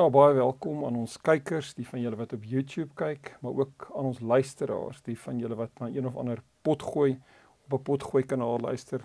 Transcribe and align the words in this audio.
Ja, 0.00 0.06
baie 0.08 0.32
welkom 0.32 0.78
aan 0.88 0.94
ons 0.96 1.18
kykers, 1.20 1.74
die 1.76 1.84
van 1.84 2.00
julle 2.00 2.16
wat 2.16 2.30
op 2.32 2.44
YouTube 2.48 2.94
kyk, 2.96 3.34
maar 3.44 3.58
ook 3.58 3.84
aan 3.90 4.06
ons 4.08 4.20
luisteraars, 4.24 5.02
die 5.04 5.16
van 5.20 5.36
julle 5.42 5.58
wat 5.58 5.74
na 5.76 5.90
een 5.92 6.06
of 6.08 6.14
ander 6.16 6.38
potgooi 6.64 7.18
op 7.66 7.74
'n 7.76 7.82
potgooi 7.84 8.22
kanaal 8.24 8.62
luister. 8.64 9.04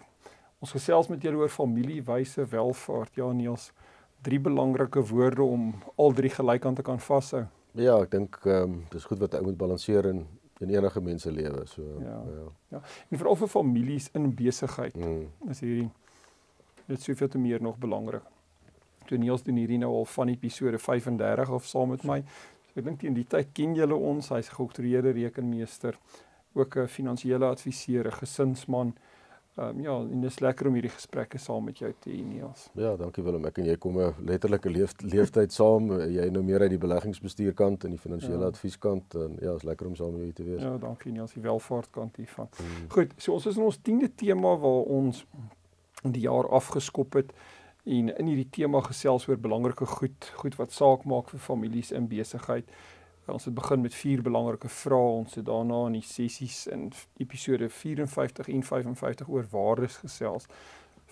Ons 0.64 0.72
gesels 0.72 1.10
met 1.12 1.22
julle 1.22 1.42
oor 1.42 1.50
familiewyse 1.50 2.46
welvaart. 2.46 3.16
Ja, 3.16 3.32
Niels, 3.32 3.74
drie 4.22 4.40
belangrike 4.40 5.04
woorde 5.04 5.44
om 5.44 5.74
al 5.96 6.14
drie 6.14 6.30
gelyk 6.30 6.66
aan 6.66 6.76
te 6.76 6.82
kan 6.82 7.00
vashou. 7.00 7.44
Ja, 7.72 8.00
ek 8.00 8.12
dink 8.12 8.40
ehm 8.46 8.64
um, 8.64 8.86
dis 8.90 9.06
goed 9.06 9.20
wat 9.20 9.36
ou 9.36 9.44
moet 9.44 9.58
balanseer 9.58 10.06
in 10.06 10.26
in 10.60 10.70
enige 10.70 11.02
mens 11.02 11.22
se 11.22 11.32
lewe. 11.32 11.66
So 11.68 11.82
ja. 12.00 12.24
ja. 12.24 12.48
Ja. 12.70 12.82
En 13.10 13.18
veral 13.18 13.36
vir 13.36 13.48
families 13.48 14.10
in 14.14 14.36
besigheid. 14.36 14.96
Mm. 14.96 15.28
Is 15.50 15.60
hierdie 15.60 15.92
dit 16.86 17.02
soveel 17.02 17.28
te 17.28 17.38
meer 17.38 17.62
nog 17.62 17.78
belangrik 17.78 18.24
toe 19.06 19.18
Niels 19.18 19.44
doen 19.44 19.56
hierdie 19.56 19.80
nou 19.82 19.92
al 19.94 20.06
van 20.06 20.32
episode 20.34 20.80
35 20.80 21.50
of 21.50 21.66
saam 21.66 21.90
met 21.96 22.04
my. 22.04 22.22
So 22.68 22.80
ek 22.82 22.86
dink 22.90 23.00
teen 23.00 23.18
die 23.18 23.28
tyd 23.30 23.54
ken 23.54 23.76
julle 23.76 23.96
ons, 23.96 24.30
hy's 24.36 24.50
geoktreerde 24.50 25.16
rekenmeester, 25.16 25.98
ook 26.54 26.78
'n 26.78 26.88
finansiële 26.88 27.46
adviseur, 27.46 28.08
'n 28.08 28.20
gesinsman. 28.22 28.96
Ehm 29.56 29.70
um, 29.70 29.82
ja, 29.82 29.96
en 29.96 30.22
dit 30.22 30.30
is 30.30 30.40
lekker 30.40 30.68
om 30.68 30.74
hierdie 30.74 30.92
gesprekke 30.92 31.38
saam 31.38 31.64
met 31.64 31.78
jou 31.78 31.94
te 32.00 32.10
hê, 32.10 32.24
Niels. 32.28 32.66
Ja, 32.74 32.90
dankie 33.00 33.24
Willem. 33.24 33.46
Ek 33.46 33.58
en 33.58 33.66
jy 33.66 33.78
kom 33.78 34.00
'n 34.00 34.14
letterlike 34.20 34.70
leef, 34.70 34.92
leeftyd 35.00 35.54
saam. 35.54 35.88
Jy 36.12 36.28
nou 36.30 36.44
meer 36.44 36.60
uit 36.60 36.70
die 36.70 36.78
beleggingsbestuurkant 36.78 37.84
en 37.84 37.90
die 37.90 38.00
finansiële 38.00 38.42
ja. 38.42 38.52
advieskant 38.52 39.16
en 39.16 39.38
ja, 39.40 39.54
is 39.56 39.64
lekker 39.64 39.88
om 39.88 39.96
saam 39.96 40.12
met 40.12 40.22
jou 40.22 40.34
te 40.34 40.44
wees. 40.44 40.62
Ja, 40.62 40.78
dankie 40.78 41.12
Niels, 41.12 41.34
die 41.34 41.42
welvaartkant 41.42 42.16
hiervan. 42.16 42.50
Hmm. 42.58 42.90
Goed, 42.90 43.14
so 43.18 43.32
ons 43.34 43.46
is 43.46 43.56
in 43.56 43.64
ons 43.64 43.80
10de 43.80 44.12
tema 44.16 44.58
waar 44.58 44.84
ons 45.00 45.26
die 46.04 46.22
jaar 46.28 46.50
afgeskop 46.50 47.14
het 47.14 47.32
en 47.86 48.10
in 48.18 48.30
hierdie 48.32 48.50
tema 48.50 48.82
gesels 48.82 49.28
oor 49.30 49.38
belangrike 49.38 49.86
goed, 49.86 50.32
goed 50.42 50.58
wat 50.58 50.74
saak 50.74 51.06
maak 51.06 51.30
vir 51.30 51.40
families 51.40 51.92
in 51.94 52.08
besigheid. 52.10 52.70
Ons 53.30 53.46
het 53.46 53.56
begin 53.58 53.82
met 53.82 53.94
vier 53.94 54.22
belangrike 54.26 54.70
vrae. 54.70 55.12
Ons 55.22 55.38
het 55.38 55.46
daarna 55.46 55.86
in 55.90 56.00
die 56.00 56.06
sessies 56.06 56.66
in 56.70 56.92
episode 57.22 57.70
54 57.70 58.50
en 58.54 58.66
55 58.66 59.30
oor 59.30 59.46
waardes 59.52 59.98
gesels. 60.04 60.50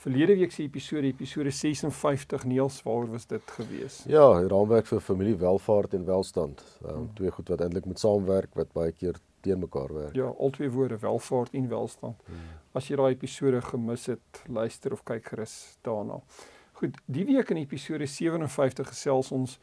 Verlede 0.03 0.35
week 0.35 0.51
se 0.51 0.63
episode, 0.65 1.07
episode 1.07 1.51
56 1.51 2.43
Neels, 2.49 2.81
waaroor 2.83 3.11
was 3.13 3.25
dit 3.29 3.51
gewees? 3.57 4.01
Ja, 4.09 4.25
raamwerk 4.51 4.89
vir 4.89 5.01
familiewelvaart 5.01 5.93
en 5.93 6.05
welstand. 6.05 6.63
Um, 6.85 7.05
twee 7.15 7.31
goed 7.31 7.53
wat 7.53 7.61
eintlik 7.63 7.85
moet 7.87 8.01
saamwerk 8.01 8.57
wat 8.59 8.73
baie 8.75 8.91
keer 8.91 9.21
teen 9.45 9.61
mekaar 9.61 9.93
werk. 9.93 10.17
Ja, 10.17 10.27
al 10.27 10.51
twee 10.57 10.69
woorde, 10.73 10.97
welvaart 10.99 11.53
en 11.53 11.69
welstand. 11.71 12.19
Hmm. 12.25 12.49
As 12.75 12.89
jy 12.89 12.97
daai 12.99 13.13
episode 13.13 13.61
gemis 13.69 14.09
het, 14.11 14.43
luister 14.49 14.97
of 14.97 15.05
kyk 15.07 15.31
gerus 15.31 15.55
daarna. 15.87 16.19
Goed, 16.83 16.97
die 17.05 17.23
week 17.23 17.47
in 17.49 17.61
episode 17.61 18.03
57 18.11 18.89
gesels 18.89 19.29
ons 19.31 19.53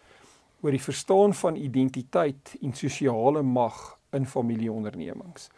oor 0.65 0.73
die 0.73 0.81
verstaan 0.81 1.35
van 1.37 1.59
identiteit 1.61 2.55
en 2.65 2.73
sosiale 2.73 3.43
mag 3.45 3.77
in 4.17 4.25
familieondernemings. 4.25 5.51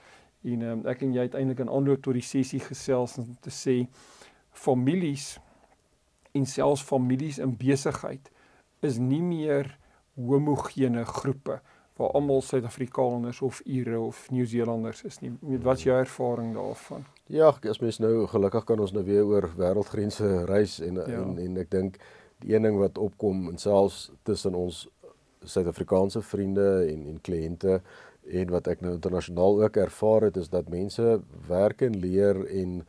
En 0.43 0.65
um, 0.67 0.81
ek 0.91 1.05
en 1.07 1.13
jy 1.15 1.29
het 1.29 1.37
eintlik 1.39 1.63
'n 1.63 1.71
antwoord 1.71 2.03
tot 2.03 2.19
die 2.19 2.25
sessie 2.27 2.59
gesels 2.65 3.15
om 3.23 3.37
te 3.47 3.55
sê 3.55 3.77
families 4.51 5.37
en 6.35 6.51
selfs 6.51 6.83
families 6.83 7.39
in 7.39 7.55
besigheid 7.55 8.33
is 8.83 8.99
nie 8.99 9.23
meer 9.23 9.71
homogene 10.19 11.05
groepe 11.07 11.61
waar 11.97 12.11
almal 12.11 12.43
Suid-Afrikaners 12.43 13.41
of 13.41 13.61
Ire 13.65 14.01
of 14.01 14.31
Nieu-Seelanders 14.31 15.03
is 15.05 15.19
nie. 15.21 15.33
Wat 15.41 15.77
is 15.77 15.83
jou 15.83 15.99
ervaring 15.99 16.55
daarvan? 16.55 17.05
Ja, 17.27 17.53
as 17.69 17.79
mens 17.79 17.99
nou 17.99 18.27
gelukkig 18.27 18.65
kan 18.65 18.81
ons 18.81 18.93
nou 18.93 19.05
weer 19.05 19.25
oor 19.25 19.51
wêreldgrense 19.57 20.45
reis 20.49 20.81
en, 20.81 20.95
ja. 20.95 21.21
en 21.21 21.39
en 21.39 21.61
ek 21.63 21.71
dink 21.71 22.01
die 22.43 22.55
een 22.55 22.67
ding 22.67 22.79
wat 22.81 22.99
opkom 22.99 23.49
en 23.51 23.59
selfs 23.59 24.11
tussen 24.23 24.55
ons 24.59 24.87
Suid-Afrikaanse 25.43 26.23
vriende 26.23 26.67
en 26.87 27.07
en 27.11 27.21
kliënte 27.21 27.81
en 28.23 28.51
wat 28.55 28.69
ek 28.71 28.83
nou 28.85 28.93
internasionaal 28.95 29.63
ook 29.65 29.77
ervaar 29.77 30.29
het 30.29 30.37
is 30.37 30.51
dat 30.53 30.69
mense 30.71 31.21
werk 31.49 31.83
en 31.83 31.99
leer 31.99 32.45
en 32.47 32.83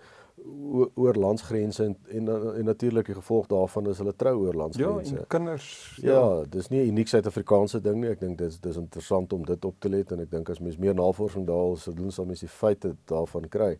oor 0.94 1.16
landsgrense 1.16 1.84
en 1.84 1.98
en, 2.08 2.56
en 2.56 2.66
natuurlik 2.66 3.06
die 3.06 3.16
gevolg 3.16 3.48
daarvan 3.48 3.90
is 3.90 3.98
hulle 3.98 4.16
trou 4.16 4.34
oor 4.46 4.54
landsgrense. 4.54 5.14
Ja, 5.14 5.20
en 5.20 5.28
kinders. 5.28 5.68
Ja, 6.02 6.12
ja 6.12 6.44
dis 6.50 6.70
nie 6.70 6.82
'n 6.82 6.88
uniek 6.88 7.08
Suid-Afrikaanse 7.08 7.82
ding 7.82 8.02
nie. 8.02 8.10
Ek 8.10 8.20
dink 8.20 8.38
dit 8.38 8.48
is 8.48 8.60
dis 8.60 8.78
interessant 8.78 9.34
om 9.34 9.46
dit 9.46 9.66
op 9.66 9.80
te 9.80 9.90
let 9.90 10.12
en 10.12 10.20
ek 10.20 10.32
dink 10.32 10.50
as 10.50 10.60
mens 10.60 10.78
meer 10.78 10.96
navorsing 10.96 11.48
daaroor 11.48 11.78
sou 11.78 11.96
doen 11.96 12.12
sal 12.12 12.26
mens 12.26 12.40
die 12.40 12.50
feite 12.50 12.96
daarvan 13.06 13.50
kry. 13.50 13.78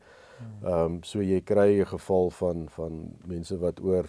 Ehm 0.64 0.74
um, 0.74 1.04
so 1.04 1.22
jy 1.22 1.42
kry 1.42 1.80
'n 1.80 1.86
geval 1.86 2.30
van 2.30 2.70
van 2.70 3.14
mense 3.26 3.58
wat 3.58 3.80
oor 3.82 4.06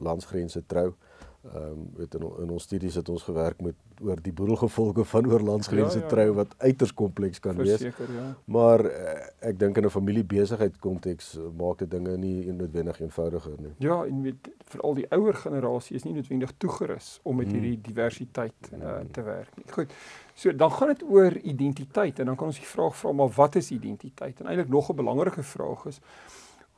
landsgrense 0.00 0.62
trou. 0.66 0.86
Ehm 0.86 1.11
um, 1.44 1.86
weet 1.96 2.14
in, 2.14 2.22
in 2.42 2.50
ons 2.50 2.62
studies 2.62 2.94
het 2.94 3.08
ons 3.08 3.22
gewerk 3.22 3.60
met 3.60 3.74
oor 4.02 4.20
die 4.22 4.32
boedelgevolge 4.32 5.04
van 5.04 5.26
oorlandsgrense 5.30 5.98
ja, 5.98 6.04
ja. 6.04 6.10
trou 6.10 6.26
wat 6.38 6.54
uiters 6.58 6.94
kompleks 6.94 7.42
kan 7.42 7.58
Verseker, 7.58 8.06
wees. 8.06 8.16
Ja. 8.18 8.26
Maar 8.44 8.84
uh, 8.86 9.14
ek 9.50 9.58
dink 9.58 9.78
in 9.78 9.86
'n 9.86 9.94
familiebesigheid 9.94 10.78
konteks 10.78 11.34
uh, 11.38 11.48
maak 11.58 11.78
dit 11.78 11.90
dinge 11.90 12.16
nie 12.16 12.52
noodwendig 12.52 13.00
eenvoudiger 13.00 13.54
nie. 13.58 13.74
Ja, 13.78 14.04
en 14.04 14.20
met 14.20 14.50
veral 14.74 14.94
die 14.94 15.06
ouer 15.10 15.34
generasie 15.34 15.96
is 15.96 16.02
nie 16.02 16.14
noodwendig 16.14 16.52
toegerus 16.56 17.20
om 17.22 17.36
met 17.36 17.46
hmm. 17.46 17.54
hierdie 17.54 17.80
diversiteit 17.80 18.70
uh, 18.72 19.00
te 19.10 19.22
werk 19.22 19.56
nie. 19.56 19.66
Goed. 19.72 19.92
So 20.34 20.54
dan 20.56 20.72
gaan 20.72 20.94
dit 20.94 21.02
oor 21.02 21.36
identiteit 21.36 22.18
en 22.18 22.26
dan 22.26 22.36
kan 22.36 22.46
ons 22.46 22.58
die 22.58 22.66
vraag 22.66 22.96
vra 22.96 23.12
maar 23.12 23.34
wat 23.34 23.54
is 23.54 23.70
identiteit? 23.70 24.40
En 24.40 24.46
eintlik 24.46 24.68
nog 24.68 24.90
'n 24.90 24.96
belangrike 24.96 25.42
vraag 25.42 25.86
is 25.86 26.00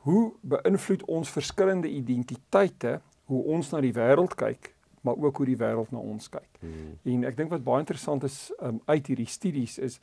hoe 0.05 0.33
beïnvloed 0.41 1.05
ons 1.05 1.29
verskillende 1.29 1.89
identiteite 1.89 3.01
hoe 3.25 3.43
ons 3.43 3.69
na 3.71 3.81
die 3.81 3.93
wêreld 3.93 4.35
kyk, 4.35 4.73
maar 5.05 5.17
ook 5.21 5.37
hoe 5.37 5.45
die 5.45 5.57
wêreld 5.57 5.91
na 5.91 6.01
ons 6.01 6.29
kyk. 6.29 6.49
Hmm. 6.59 6.97
En 7.03 7.23
ek 7.29 7.37
dink 7.37 7.53
wat 7.53 7.63
baie 7.63 7.83
interessant 7.85 8.23
is 8.23 8.49
um, 8.61 8.81
uit 8.85 9.07
hierdie 9.07 9.29
studies 9.29 9.77
is 9.77 9.99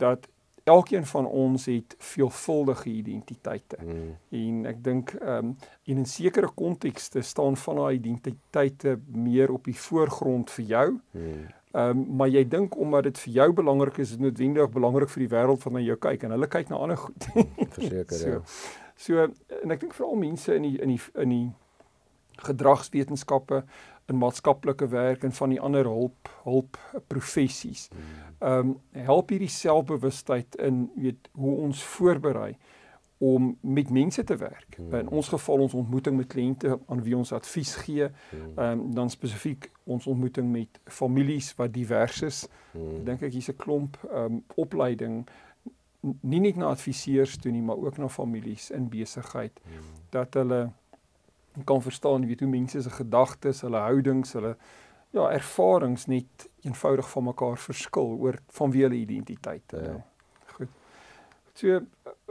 dat 0.00 0.28
elkeen 0.64 1.06
van 1.06 1.26
ons 1.26 1.66
het 1.66 1.94
veelvuldige 1.98 2.88
identiteite. 2.90 3.78
Hmm. 3.80 4.16
En 4.28 4.66
ek 4.70 4.82
dink 4.84 5.14
ehm 5.20 5.52
um, 5.52 5.56
in 5.84 6.00
'n 6.00 6.06
sekere 6.06 6.50
kontekste 6.54 7.22
staan 7.22 7.56
van 7.56 7.76
daai 7.76 7.94
identiteite 7.94 8.98
meer 9.06 9.52
op 9.52 9.64
die 9.64 9.76
voorgrond 9.76 10.50
vir 10.50 10.64
jou. 10.64 11.00
Hmm. 11.10 11.46
Ehm 11.72 11.98
um, 11.98 12.16
maar 12.16 12.28
jy 12.28 12.48
dink 12.48 12.76
omdat 12.76 13.02
dit 13.02 13.18
vir 13.18 13.32
jou 13.32 13.52
belangrik 13.52 13.98
is, 13.98 14.10
is 14.10 14.18
noodwendig 14.18 14.70
belangrik 14.70 15.08
vir 15.08 15.26
die 15.26 15.34
wêreld 15.36 15.62
wat 15.62 15.72
na 15.72 15.80
jou 15.80 15.96
kyk 15.96 16.22
en 16.22 16.30
hulle 16.30 16.46
kyk 16.48 16.68
na 16.68 16.76
ander 16.76 16.96
goed. 16.96 17.26
Verseker 17.70 18.16
so, 18.22 18.28
ja. 18.28 18.40
So 18.96 19.16
en 19.62 19.70
ek 19.70 19.80
dink 19.80 19.94
veral 19.94 20.16
mense 20.16 20.54
in 20.54 20.62
die 20.62 20.76
in 20.78 20.88
die 20.88 21.00
in 21.14 21.28
die 21.28 21.48
gedragswetenskappe 22.42 23.64
in 24.10 24.18
maatskaplike 24.18 24.88
werk 24.88 25.22
en 25.22 25.32
van 25.32 25.48
die 25.48 25.60
ander 25.60 25.84
hulp 25.84 26.30
hulp 26.42 26.78
professies. 27.06 27.88
Ehm 28.38 28.58
um, 28.58 28.76
help 28.90 29.30
hierdie 29.30 29.52
selfbewustheid 29.52 30.56
in 30.56 30.90
weet 30.96 31.28
hoe 31.32 31.56
ons 31.56 31.82
voorberei 31.82 32.56
om 33.20 33.56
met 33.60 33.90
mense 33.90 34.24
te 34.24 34.36
werk. 34.36 34.76
Hmm. 34.76 34.94
In 34.94 35.08
ons 35.08 35.28
geval 35.28 35.58
ons 35.66 35.74
ontmoeting 35.74 36.16
met 36.16 36.26
kliënte 36.26 36.78
aan 36.86 37.02
wie 37.04 37.16
ons 37.16 37.32
advies 37.36 37.74
gee, 37.84 38.08
hmm. 38.08 38.52
ehm 38.56 38.80
um, 38.80 38.94
dan 38.94 39.10
spesifiek 39.10 39.70
ons 39.84 40.06
ontmoeting 40.06 40.50
met 40.50 40.80
families 40.84 41.54
wat 41.54 41.72
divers 41.72 42.22
is. 42.22 42.48
Hmm. 42.72 43.04
Dink 43.04 43.22
ek 43.22 43.32
hier's 43.36 43.52
'n 43.52 43.56
klomp 43.56 44.00
ehm 44.08 44.24
um, 44.24 44.42
opleiding 44.54 45.24
nie 46.00 46.40
net 46.40 46.56
na 46.56 46.70
adviseurs 46.72 47.36
toe 47.36 47.52
nie, 47.52 47.62
maar 47.62 47.76
ook 47.76 47.98
na 47.98 48.08
families 48.08 48.70
in 48.70 48.88
besigheid 48.88 49.60
hmm. 49.64 49.88
dat 50.10 50.34
hulle 50.34 50.70
kan 51.64 51.82
verstaan 51.82 52.26
weet 52.26 52.40
hoe 52.40 52.48
mense 52.48 52.82
se 52.82 52.90
gedagtes, 52.90 53.60
hulle 53.60 53.76
houdings, 53.76 54.32
hulle 54.32 54.56
ja, 55.10 55.30
ervarings 55.30 56.06
net 56.06 56.48
eenvoudig 56.62 57.10
van 57.10 57.24
mekaar 57.24 57.58
verskil 57.58 58.14
oor 58.18 58.38
van 58.46 58.70
wie 58.70 58.82
hulle 58.82 59.00
identiteit. 59.00 59.74
Ja. 59.74 59.98
Goed. 60.54 60.68
So 61.54 61.80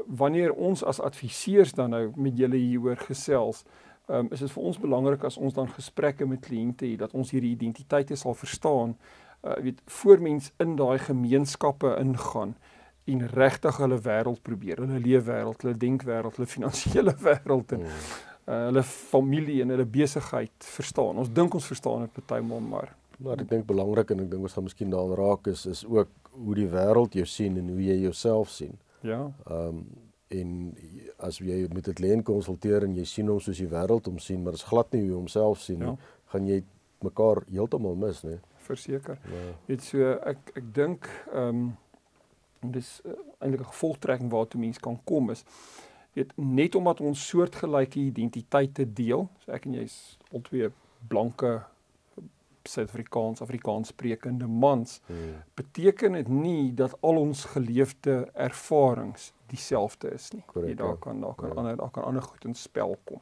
wanneer 0.06 0.54
ons 0.54 0.84
as 0.84 1.02
adviseurs 1.04 1.74
dan 1.76 1.90
nou 1.90 2.12
met 2.16 2.38
julle 2.38 2.56
hieroor 2.56 3.02
gesels, 3.10 3.66
um, 4.08 4.32
is 4.32 4.40
dit 4.40 4.52
vir 4.52 4.64
ons 4.64 4.80
belangrik 4.80 5.24
as 5.28 5.38
ons 5.38 5.54
dan 5.54 5.70
gesprekke 5.76 6.26
met 6.26 6.46
kliënte 6.46 6.88
het 6.88 7.04
dat 7.04 7.14
ons 7.14 7.32
hierdie 7.36 7.52
identiteite 7.58 8.16
sal 8.16 8.34
verstaan, 8.34 8.96
uh, 9.44 9.60
weet 9.60 9.84
voor 10.00 10.24
mens 10.24 10.52
in 10.58 10.78
daai 10.80 11.00
gemeenskappe 11.04 11.98
ingaan 12.00 12.56
en 13.10 13.28
regtig 13.28 13.78
hulle 13.82 14.00
wêreld 14.06 14.42
probeer, 14.46 14.80
hulle 14.86 15.00
leefwêreld, 15.02 15.62
hulle 15.66 15.78
denkwêreld, 15.78 16.36
hulle 16.38 16.48
finansiële 16.48 17.16
wêreld 17.28 17.76
en 17.76 17.88
mm 17.88 18.29
uh, 18.50 18.66
hulle 18.70 18.84
familie 18.84 19.62
en 19.62 19.70
hulle 19.70 19.86
besigheid 19.86 20.70
verstaan. 20.76 21.22
Ons 21.22 21.30
dink 21.30 21.54
ons 21.54 21.70
verstaan 21.72 22.08
dit 22.08 22.18
partymal 22.18 22.66
maar 22.66 22.96
Maar 23.20 23.42
ek 23.44 23.50
dink 23.50 23.66
belangrik 23.68 24.14
en 24.14 24.22
ek 24.24 24.30
dink 24.32 24.46
ons 24.48 24.54
gaan 24.56 24.64
miskien 24.64 24.94
daaraan 24.94 25.18
raak 25.20 25.48
is 25.52 25.66
is 25.68 25.82
ook 25.86 26.30
hoe 26.40 26.54
die 26.56 26.70
wêreld 26.72 27.18
jou 27.20 27.26
sien 27.28 27.58
en 27.60 27.68
hoe 27.74 27.82
jy 27.84 27.98
jouself 28.06 28.54
sien. 28.56 28.78
Ja. 29.04 29.26
Ehm 29.48 29.82
um, 29.82 29.82
en 30.30 30.50
as 31.26 31.40
jy 31.42 31.64
met 31.74 31.88
'n 31.88 31.98
kliënt 31.98 32.24
konsulteer 32.24 32.84
en 32.84 32.94
jy 32.96 33.04
sien 33.04 33.28
hom 33.28 33.40
soos 33.40 33.58
die 33.58 33.68
wêreld 33.68 34.06
hom 34.06 34.20
sien, 34.20 34.44
maar 34.44 34.54
dit 34.54 34.62
is 34.62 34.68
glad 34.68 34.92
nie 34.94 35.02
hoe 35.02 35.10
hy 35.10 35.16
homself 35.16 35.60
sien 35.60 35.80
nie, 35.80 35.88
ja. 35.88 35.96
gaan 36.32 36.48
jy 36.48 36.64
mekaar 37.02 37.42
heeltemal 37.50 37.96
mis, 37.96 38.24
né? 38.24 38.40
Verseker. 38.68 39.18
Ja. 39.26 39.54
Dit 39.68 39.84
so 39.84 40.12
ek 40.22 40.52
ek 40.56 40.74
dink 40.74 41.10
ehm 41.34 41.50
um, 41.50 41.78
dis 42.72 43.02
uh, 43.06 43.12
eintlik 43.40 43.62
'n 43.62 43.72
gevolgtrekking 43.74 44.32
waartoe 44.32 44.62
mense 44.62 44.80
kan 44.80 45.00
kom 45.04 45.30
is 45.30 45.44
weet 46.14 46.32
net 46.36 46.76
omdat 46.76 47.02
ons 47.02 47.28
soortgelyke 47.28 48.00
identiteite 48.00 48.86
deel, 48.94 49.28
so 49.44 49.52
ek 49.52 49.66
en 49.66 49.74
jy 49.80 49.84
is 49.90 50.00
albei 50.32 50.72
blanke 51.08 51.60
Suid-Afrikaans, 52.70 53.42
Afrikaans 53.42 53.88
sprekende 53.88 54.48
mans, 54.48 55.00
hmm. 55.08 55.38
beteken 55.58 56.18
dit 56.20 56.28
nie 56.28 56.74
dat 56.78 56.94
al 57.02 57.18
ons 57.18 57.46
geleefde 57.56 58.28
ervarings 58.34 59.32
dieselfde 59.50 60.12
is 60.14 60.30
nie. 60.36 60.44
Correct, 60.46 60.78
daar 60.78 60.94
ja. 60.94 61.00
kan 61.00 61.22
daar 61.22 61.36
kan 61.36 61.50
ja. 61.50 61.56
ander 61.56 61.78
daar 61.78 61.92
kan 61.92 62.04
ander 62.04 62.22
goed 62.22 62.46
in 62.46 62.54
spel 62.54 62.98
kom. 63.04 63.22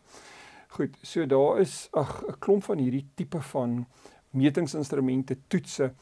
Goed, 0.75 0.97
so 1.01 1.25
daar 1.25 1.59
is 1.59 1.87
ag 1.91 2.23
'n 2.27 2.39
klomp 2.39 2.63
van 2.63 2.77
hierdie 2.77 3.05
tipe 3.15 3.41
van 3.41 3.85
metingsinstrumente, 4.29 5.37
toetse, 5.47 5.93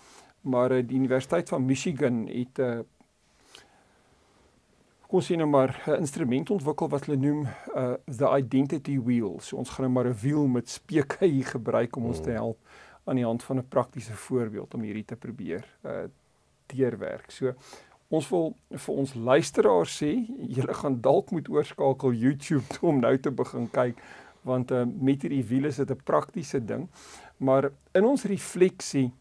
maar 0.42 0.72
eh, 0.72 0.88
die 0.88 0.98
Universiteit 0.98 1.50
van 1.50 1.66
Michigan 1.66 2.28
het 2.28 2.60
'n 2.60 2.86
kom 5.16 5.24
sien 5.24 5.40
nou 5.40 5.48
maar 5.48 5.72
'n 5.88 6.00
instrument 6.04 6.50
ontwikkel 6.50 6.90
wat 6.90 7.06
hulle 7.06 7.18
noem 7.18 7.48
uh 7.76 7.94
the 8.06 8.28
identity 8.38 9.00
wheel. 9.00 9.40
So 9.40 9.56
ons 9.56 9.70
gaan 9.70 9.86
nou 9.86 9.94
maar 9.94 10.12
'n 10.12 10.20
wiel 10.22 10.48
met 10.48 10.70
speke 10.70 11.26
hier 11.26 11.46
gebruik 11.46 11.96
om 11.96 12.06
ons 12.06 12.20
te 12.20 12.30
hmm. 12.30 12.38
help 12.38 12.58
aan 13.06 13.16
die 13.16 13.24
hand 13.24 13.44
van 13.44 13.58
'n 13.58 13.68
praktiese 13.68 14.14
voorbeeld 14.14 14.74
om 14.74 14.82
hierdie 14.82 15.06
te 15.06 15.16
probeer 15.16 15.64
uh 15.86 16.04
deurwerk. 16.66 17.32
So 17.32 17.54
ons 18.08 18.30
wil 18.30 18.56
vir 18.70 18.96
ons 18.96 19.14
luisteraars 19.14 20.04
sê, 20.04 20.28
julle 20.48 20.74
gaan 20.74 21.02
dalk 21.02 21.32
moet 21.32 21.50
oorskakel 21.50 22.12
YouTube 22.12 22.68
toe 22.68 22.90
om 22.90 23.00
nou 23.00 23.18
te 23.18 23.32
begin 23.32 23.70
kyk 23.72 23.96
want 24.42 24.72
uh, 24.72 24.84
met 24.86 25.22
hierdie 25.22 25.46
wiele 25.46 25.68
is 25.68 25.76
dit 25.76 25.92
'n 25.92 26.04
praktiese 26.04 26.66
ding. 26.66 26.90
Maar 27.38 27.72
in 27.94 28.06
ons 28.06 28.24
refleksie 28.24 29.12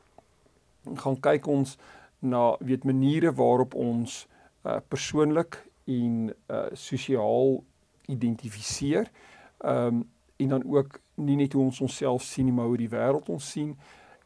gaan 0.94 1.20
kyk 1.20 1.46
ons 1.46 1.79
na 2.19 2.56
weet 2.58 2.85
maniere 2.85 3.32
waarop 3.32 3.75
ons 3.75 4.26
uh, 4.64 4.76
persoonlik 4.88 5.62
en 5.84 6.34
uh, 6.50 6.64
sosiaal 6.72 7.64
identifiseer. 8.06 9.10
Ehm 9.58 9.86
um, 9.86 10.12
en 10.36 10.48
dan 10.48 10.64
ook 10.66 11.00
nie 11.14 11.36
net 11.36 11.52
hoe 11.52 11.62
ons 11.62 11.81
onsself 11.81 12.22
sien 12.22 12.44
nie, 12.44 12.52
maar 12.52 12.66
hoe 12.66 12.76
die 12.76 12.88
wêreld 12.88 13.28
ons 13.28 13.50
sien 13.50 13.76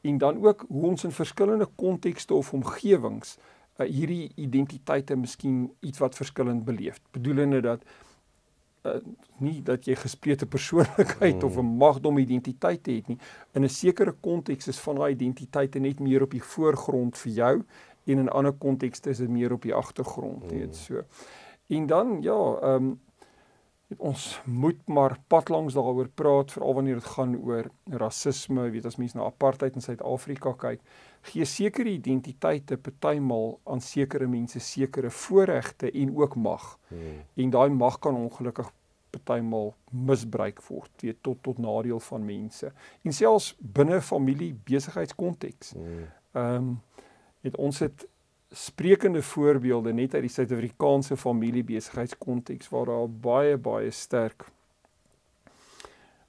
en 0.00 0.18
dan 0.18 0.44
ook 0.44 0.64
hoe 0.68 0.86
ons 0.86 1.04
in 1.04 1.12
verskillende 1.12 1.68
kontekste 1.74 2.34
of 2.34 2.52
omgewings 2.52 3.36
uh, 3.76 3.86
hierdie 3.86 4.32
identiteite 4.34 5.16
miskien 5.16 5.66
iets 5.80 5.98
wat 5.98 6.14
verskillend 6.14 6.64
beleef. 6.64 7.00
Bedoelende 7.10 7.60
dat 7.60 7.82
uh, 8.86 8.94
nie 9.38 9.62
dat 9.62 9.86
jy 9.86 9.96
gesplete 9.98 10.46
persoonlikheid 10.46 11.42
hmm. 11.42 11.50
of 11.50 11.58
'n 11.58 11.76
magdom 11.82 12.18
identiteit 12.18 12.86
het 12.86 13.08
nie. 13.08 13.18
In 13.52 13.64
'n 13.64 13.68
sekere 13.68 14.14
konteks 14.20 14.68
is 14.68 14.78
van 14.78 14.96
daai 14.96 15.12
identiteite 15.12 15.78
net 15.78 16.00
meer 16.00 16.22
op 16.22 16.30
die 16.30 16.42
voorgrond 16.42 17.18
vir 17.18 17.32
jou 17.32 17.54
en 18.04 18.18
in 18.18 18.28
ander 18.28 18.52
kontekste 18.52 19.10
is 19.10 19.18
dit 19.18 19.28
meer 19.28 19.52
op 19.52 19.62
die 19.62 19.74
agtergrond, 19.74 20.42
hmm. 20.42 20.58
weet 20.58 20.76
so. 20.76 21.04
En 21.68 21.86
dan 21.86 22.18
ja, 22.22 22.38
ehm 22.62 22.74
um, 22.74 23.00
ons 23.96 24.40
moet 24.44 24.80
maar 24.86 25.16
pad 25.26 25.48
langs 25.48 25.74
daaroor 25.74 26.08
praat 26.08 26.52
veral 26.52 26.74
wanneer 26.74 26.94
dit 26.94 27.04
gaan 27.04 27.36
oor 27.40 27.70
rasisme, 27.84 28.70
weet 28.70 28.84
as 28.84 28.98
mense 29.00 29.16
na 29.16 29.24
apartheid 29.24 29.74
in 29.74 29.84
Suid-Afrika 29.84 30.52
kyk, 30.60 30.82
gee 31.30 31.44
sekere 31.48 31.94
identiteite 31.94 32.76
partymal 32.76 33.56
aan 33.64 33.80
sekere 33.80 34.28
mense 34.28 34.60
sekere 34.60 35.10
voorregte 35.10 35.90
en 35.90 36.12
ook 36.16 36.36
mag. 36.36 36.66
Hmm. 36.88 37.22
En 37.34 37.54
daai 37.56 37.70
mag 37.70 37.98
kan 37.98 38.16
ongelukkig 38.16 38.68
partymal 39.10 39.72
misbruik 39.90 40.60
word, 40.68 40.92
weet 41.00 41.22
tot 41.24 41.40
tot 41.42 41.58
nadeel 41.58 42.00
van 42.00 42.24
mense. 42.24 42.72
En 43.02 43.12
selfs 43.12 43.54
binne 43.58 44.02
familie 44.04 44.52
besigheidskonteks. 44.64 45.72
Hmm. 45.72 46.04
Ehm 46.32 46.54
um, 46.54 46.76
het 47.40 47.56
ons 47.56 47.78
het 47.78 48.07
sprekende 48.50 49.22
voorbeelde 49.22 49.92
net 49.92 50.14
uit 50.14 50.24
die 50.24 50.32
Suid-Afrikaanse 50.32 51.16
familiebesigheidskonteks 51.16 52.68
waar 52.72 52.86
daar 52.86 53.10
baie 53.10 53.56
baie 53.56 53.90
sterk 53.90 54.46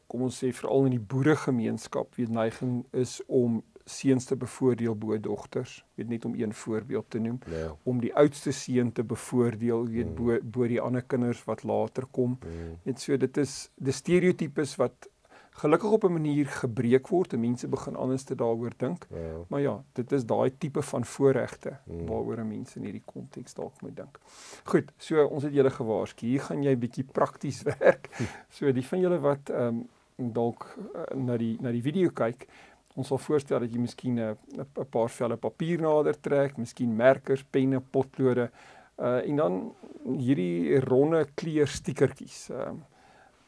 kom 0.09 0.25
ons 0.25 0.39
sê 0.41 0.49
veral 0.55 0.89
in 0.89 0.97
die 0.97 1.07
boeregemeenskap 1.13 2.17
weet 2.17 2.33
neiging 2.33 2.81
is 2.97 3.19
om 3.27 3.61
seuns 3.89 4.27
te 4.29 4.35
bevoordeel 4.37 4.97
bo 4.99 5.17
dogters 5.17 5.79
weet 5.97 6.09
net 6.09 6.25
om 6.25 6.35
een 6.37 6.53
voorbeeld 6.53 7.09
te 7.09 7.21
noem 7.23 7.39
ja. 7.53 7.69
om 7.83 8.01
die 8.03 8.11
oudste 8.21 8.51
seun 8.53 8.91
te 8.91 9.03
bevoordeel 9.03 9.87
weet 9.87 10.11
mm. 10.11 10.17
bo 10.17 10.39
bo 10.57 10.67
die 10.69 10.81
ander 10.81 11.05
kinders 11.05 11.45
wat 11.47 11.63
later 11.63 12.09
kom 12.11 12.35
mm. 12.41 12.75
net 12.89 13.01
so 13.01 13.17
dit 13.17 13.37
is 13.37 13.55
die 13.75 13.95
stereotypes 13.95 14.75
wat 14.81 15.09
gelukkig 15.59 15.91
op 15.91 16.03
'n 16.03 16.11
manier 16.11 16.47
gebreek 16.47 17.07
word 17.07 17.33
en 17.33 17.39
mense 17.39 17.67
begin 17.67 17.95
anders 17.95 18.23
te 18.23 18.35
daaroor 18.35 18.73
dink. 18.77 19.07
Ja. 19.09 19.43
Maar 19.47 19.61
ja, 19.61 19.83
dit 19.93 20.11
is 20.11 20.25
daai 20.25 20.57
tipe 20.57 20.81
van 20.81 21.05
voorregte 21.05 21.77
mm. 21.85 22.05
waaroor 22.05 22.45
mense 22.45 22.79
in 22.79 22.85
hierdie 22.85 23.03
konteks 23.05 23.53
dalk 23.53 23.81
moet 23.81 23.95
dink. 23.95 24.19
Goed, 24.63 24.91
so 24.97 25.25
ons 25.25 25.43
het 25.43 25.53
julle 25.53 25.69
gewaarsku. 25.69 26.25
Hier 26.25 26.41
gaan 26.41 26.63
jy 26.63 26.77
bietjie 26.77 27.03
prakties 27.03 27.63
werk. 27.79 28.09
So 28.49 28.71
die 28.71 28.85
van 28.85 28.99
julle 28.99 29.19
wat 29.19 29.49
ehm 29.49 29.67
um, 29.67 29.87
dalk 30.33 30.65
uh, 30.95 31.15
na 31.15 31.37
die 31.37 31.57
na 31.61 31.71
die 31.71 31.81
video 31.81 32.09
kyk, 32.11 32.47
ons 32.95 33.07
sal 33.07 33.17
voorstel 33.17 33.59
dat 33.59 33.71
jy 33.71 33.79
miskien 33.79 34.19
'n 34.19 34.35
'n 34.57 34.89
paar 34.89 35.09
velle 35.09 35.37
papier 35.37 35.81
nader 35.81 36.19
trek, 36.19 36.57
miskien 36.57 36.95
merkers, 36.95 37.43
penne, 37.43 37.79
potlode 37.79 38.51
uh 38.99 39.27
en 39.27 39.35
dan 39.35 39.73
hierdie 40.17 40.79
ronde 40.79 41.25
kleur 41.35 41.67
stiekertjies. 41.67 42.49
Ehm 42.49 42.69
um, 42.69 42.83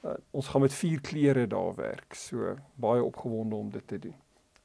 uh, 0.06 0.18
ons 0.31 0.48
gaan 0.48 0.62
met 0.62 0.74
vier 0.74 1.01
kleure 1.01 1.48
daar 1.48 1.75
werk. 1.75 2.13
So 2.13 2.56
baie 2.75 3.03
opgewonde 3.03 3.56
om 3.56 3.69
dit 3.69 3.88
te 3.88 4.00
doen. 4.00 4.15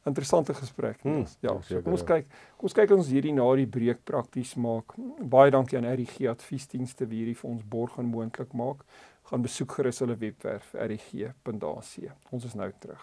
Interessante 0.07 0.55
gesprek. 0.55 1.01
Hmm, 1.03 1.25
ja, 1.43 1.57
so 1.67 1.83
kom 1.83 1.97
ons 1.97 2.05
kyk. 2.07 2.29
Kom 2.57 2.69
ons 2.69 2.77
kyk 2.79 2.93
ons 2.95 3.09
hierdie 3.11 3.35
na 3.35 3.47
die 3.59 3.67
breek 3.67 4.05
prakties 4.07 4.55
maak. 4.55 4.95
Baie 5.19 5.51
dankie 5.51 5.81
aan 5.81 5.89
RGG 5.91 6.29
Adviesdienste 6.31 7.09
wie 7.11 7.25
hierdie 7.25 7.39
vir 7.41 7.51
ons 7.51 7.67
borg 7.67 7.99
en 7.99 8.07
moontlik 8.13 8.55
maak. 8.55 8.87
Gaan 9.27 9.43
besoek 9.43 9.75
gerus 9.81 9.99
hulle 10.05 10.15
webwerf 10.21 10.71
rg.ac. 10.79 11.93
Ons 12.31 12.47
is 12.47 12.55
nou 12.55 12.71
terug. 12.79 13.03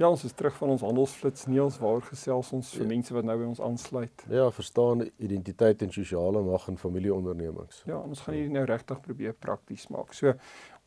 Ja, 0.00 0.08
ons 0.08 0.22
is 0.24 0.32
terug 0.32 0.54
van 0.56 0.70
ons 0.72 0.80
handelsflits 0.80 1.44
Niels 1.52 1.74
waar 1.76 1.98
gesels 2.00 2.54
ons 2.56 2.70
vir 2.72 2.86
ja. 2.86 2.88
mense 2.88 3.12
wat 3.12 3.26
nou 3.28 3.34
by 3.36 3.48
ons 3.50 3.58
aansluit. 3.60 4.22
Ja, 4.32 4.46
verstaan 4.56 5.02
identiteit 5.20 5.82
en 5.84 5.92
sosiale 5.92 6.40
mag 6.40 6.64
in 6.72 6.78
familieondernemings. 6.80 7.82
Ja, 7.84 7.98
ons 8.00 8.22
gaan 8.24 8.38
hierdie 8.38 8.54
nou 8.54 8.62
regtig 8.70 9.02
probeer 9.04 9.34
prakties 9.36 9.90
maak. 9.92 10.14
So 10.16 10.32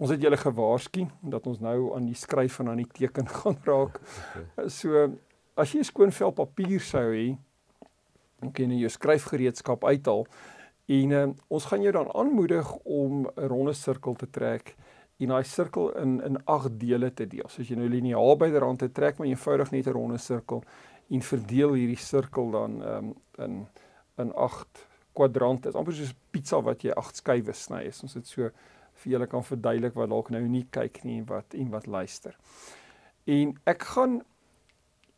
ons 0.01 0.09
het 0.09 0.23
julle 0.23 0.39
gewaarsku 0.41 1.05
dat 1.29 1.45
ons 1.51 1.61
nou 1.61 1.91
aan 1.93 2.07
die 2.09 2.17
skryf 2.17 2.57
en 2.63 2.73
aan 2.73 2.81
die 2.81 2.89
teken 2.89 3.29
gaan 3.37 3.59
raak. 3.69 4.01
Okay. 4.01 4.65
So 4.73 5.05
as 5.61 5.75
jy 5.77 5.85
'n 5.85 5.89
skoon 5.91 6.15
vel 6.17 6.33
papier 6.33 6.81
sou 6.81 7.05
hê, 7.13 7.37
dan 8.41 8.49
kan 8.49 8.73
jy 8.73 8.81
jou 8.81 8.93
skryfgereedskap 8.97 9.85
uithaal 9.85 10.25
en 10.89 11.13
uh, 11.13 11.27
ons 11.53 11.69
gaan 11.69 11.85
jou 11.85 11.93
dan 11.93 12.09
aanmoedig 12.17 12.65
om 12.81 13.29
'n 13.29 13.45
ronde 13.45 13.77
sirkel 13.77 14.17
te 14.17 14.25
trek 14.25 14.73
en 15.17 15.27
daai 15.27 15.43
sirkel 15.43 15.91
in 16.01 16.21
in 16.21 16.39
8 16.45 16.79
dele 16.79 17.13
te 17.13 17.27
deel. 17.27 17.47
So 17.49 17.61
as 17.61 17.69
jy 17.69 17.77
nou 17.77 17.89
liniaal 17.89 18.37
byderhand 18.37 18.79
te 18.79 18.91
trek 18.91 19.17
maar 19.17 19.27
eenvoudig 19.27 19.71
net 19.71 19.87
'n 19.87 19.97
ronde 19.97 20.17
sirkel 20.17 20.63
en 21.09 21.21
verdeel 21.21 21.73
hierdie 21.73 21.99
sirkel 21.99 22.51
dan 22.51 22.81
um, 22.81 23.13
in 23.37 23.67
in 24.17 24.33
8 24.33 24.87
kwadrante. 25.13 25.61
Dit 25.61 25.73
is 25.73 25.79
amper 25.79 25.93
soos 25.93 26.15
pizza 26.31 26.61
wat 26.61 26.83
jy 26.83 26.91
8 26.91 27.15
skywe 27.15 27.53
sny. 27.53 27.85
Ons 27.85 28.13
het 28.13 28.27
so 28.27 28.49
vir 28.93 29.11
julle 29.11 29.27
kan 29.27 29.43
verduidelik 29.43 29.95
wat 29.97 30.09
dalk 30.09 30.29
nou 30.29 30.43
nie 30.47 30.65
kyk 30.69 31.03
nie 31.03 31.17
en 31.21 31.25
wat 31.25 31.53
en 31.53 31.69
wat 31.69 31.87
luister. 31.87 32.37
En 33.25 33.55
ek 33.65 33.83
gaan 33.83 34.21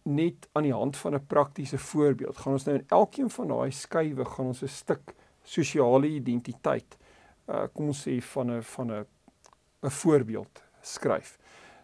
net 0.06 0.48
aan 0.54 0.64
die 0.64 0.74
hand 0.74 0.98
van 0.98 1.16
'n 1.16 1.26
praktiese 1.28 1.78
voorbeeld 1.78 2.38
gaan 2.38 2.54
ons 2.54 2.66
nou 2.66 2.78
in 2.78 2.86
elkeen 2.88 3.30
van 3.30 3.48
daai 3.48 3.72
skywe 3.72 4.26
gaan 4.26 4.46
ons 4.46 4.62
'n 4.62 4.68
stuk 4.68 5.16
sosiale 5.44 6.08
identiteit 6.08 6.98
uh 7.48 7.68
kom 7.74 7.88
ons 7.88 8.08
sê 8.08 8.22
van 8.22 8.52
'n 8.52 8.62
van 8.62 8.92
'n 8.92 9.06
'n 9.86 9.92
voorbeeld 9.92 10.64
skryf. 10.82 11.38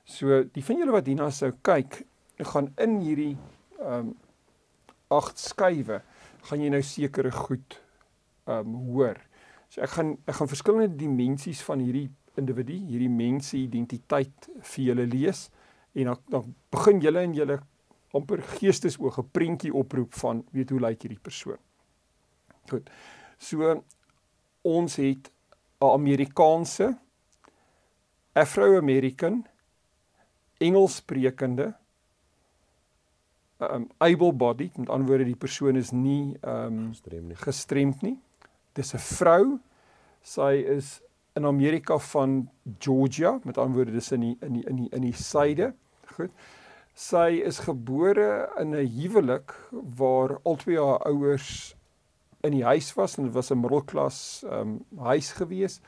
So 0.03 0.43
die 0.43 0.63
van 0.65 0.77
julle 0.77 0.91
wat 0.91 1.05
hierna 1.05 1.29
sou 1.29 1.51
kyk, 1.62 2.03
gaan 2.41 2.72
in 2.77 3.00
hierdie 3.01 3.38
ehm 3.79 4.12
um, 4.12 4.13
agt 5.12 5.39
skuwe, 5.39 6.01
gaan 6.48 6.62
jy 6.63 6.70
nou 6.72 6.81
sekere 6.81 7.31
goed 7.31 7.81
ehm 8.48 8.67
um, 8.67 8.75
hoor. 8.93 9.20
So 9.70 9.81
ek 9.81 9.93
gaan 9.96 10.17
ek 10.25 10.36
gaan 10.36 10.51
verskillende 10.51 10.96
dimensies 10.96 11.62
van 11.67 11.79
hierdie 11.79 12.10
individu, 12.39 12.77
hierdie 12.88 13.12
mense 13.12 13.58
identiteit 13.58 14.50
vir 14.60 14.84
julle 14.86 15.05
lees 15.05 15.50
en 15.93 16.12
dan 16.12 16.24
dan 16.29 16.55
begin 16.72 17.01
julle 17.03 17.24
in 17.27 17.36
julle 17.36 17.60
amper 18.15 18.41
geestesoog 18.58 19.20
'n 19.20 19.31
prentjie 19.31 19.74
oproep 19.74 20.13
van 20.24 20.43
weet 20.51 20.70
hoe 20.70 20.79
lyk 20.79 21.01
hierdie 21.01 21.24
persoon. 21.24 21.60
Goed. 22.70 22.89
So 23.38 23.84
ons 24.62 24.96
het 24.96 25.31
'n 25.81 25.93
Amerikaanse 25.93 26.98
Afro-American 28.34 29.46
Engelssprekende 30.58 31.74
um 33.62 33.88
able-bodied, 33.98 34.78
met 34.78 34.90
ander 34.90 35.08
woorde 35.08 35.26
die 35.26 35.38
persoon 35.38 35.78
is 35.78 35.92
nie 35.92 36.38
um 36.42 36.90
gestremd 36.90 37.28
nie. 37.28 37.36
Gestremd 37.36 38.02
nie. 38.02 38.18
Dis 38.74 38.94
'n 38.94 39.00
vrou. 39.00 39.60
Sy 40.22 40.64
is 40.78 41.02
in 41.36 41.46
Amerika 41.46 41.98
van 41.98 42.50
Georgia, 42.80 43.40
met 43.44 43.58
ander 43.58 43.76
woorde 43.76 43.92
dis 43.92 44.12
in 44.12 44.20
die 44.20 44.38
in 44.42 44.54
die 44.54 44.64
in 44.68 44.76
die 44.76 44.90
in 44.92 45.02
die 45.02 45.14
suide. 45.14 45.74
Goed. 46.16 46.32
Sy 46.94 47.42
is 47.46 47.60
gebore 47.60 48.50
in 48.60 48.76
'n 48.76 48.88
huwelik 48.88 49.54
waar 49.72 50.40
albei 50.44 50.78
haar 50.78 51.00
ouers 51.06 51.76
in 52.44 52.52
die 52.52 52.64
huis 52.64 52.94
was 52.94 53.18
en 53.18 53.24
dit 53.24 53.34
was 53.34 53.52
'n 53.52 53.60
middelklas 53.60 54.44
um, 54.50 54.86
huis 54.98 55.32
gewees 55.32 55.82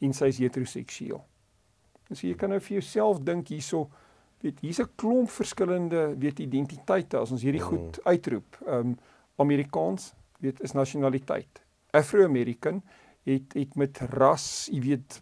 en 0.00 0.12
sy 0.12 0.26
is 0.26 0.38
heteroseksueel. 0.38 1.24
So 2.12 2.26
jy 2.26 2.34
kan 2.34 2.50
nou 2.50 2.60
vir 2.60 2.78
jouself 2.78 3.20
dink 3.20 3.48
hierso 3.48 3.88
weet 4.42 4.60
hier's 4.60 4.80
'n 4.80 4.90
klomp 4.96 5.30
verskillende 5.30 6.14
weet 6.18 6.38
identiteite 6.38 7.18
as 7.18 7.32
ons 7.32 7.42
hierdie 7.42 7.62
mm. 7.62 7.68
goed 7.68 8.04
uitroep. 8.04 8.58
Ehm 8.66 8.78
um, 8.78 8.98
Amerikaans 9.36 10.14
weet 10.40 10.60
is 10.60 10.72
nasionaliteit. 10.72 11.62
Afro-American 11.90 12.82
het 13.26 13.52
het 13.52 13.74
met 13.74 13.98
ras, 13.98 14.68
jy 14.72 14.80
weet 14.80 15.20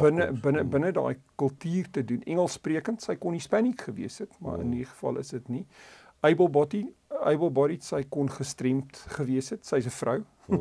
binne 0.00 0.30
binne 0.32 0.64
binne 0.64 0.92
daai 0.92 1.18
kultuur 1.36 1.90
te 1.90 2.04
doen. 2.04 2.22
Engelssprekend, 2.24 3.02
sy 3.02 3.16
kon 3.20 3.36
Hispanic 3.36 3.80
gewees 3.88 4.18
het, 4.18 4.32
maar 4.40 4.60
in 4.60 4.70
'n 4.70 4.78
mm. 4.78 4.84
geval 4.84 5.18
is 5.18 5.28
dit 5.28 5.48
nie. 5.48 5.66
Able 6.20 6.48
body, 6.48 6.86
able 7.20 7.50
bodied, 7.50 7.84
sy 7.84 8.04
kon 8.08 8.30
gestremd 8.30 8.96
gewees 9.18 9.50
het. 9.50 9.66
Sy's 9.66 9.86
'n 9.86 9.90
vrou. 9.90 10.24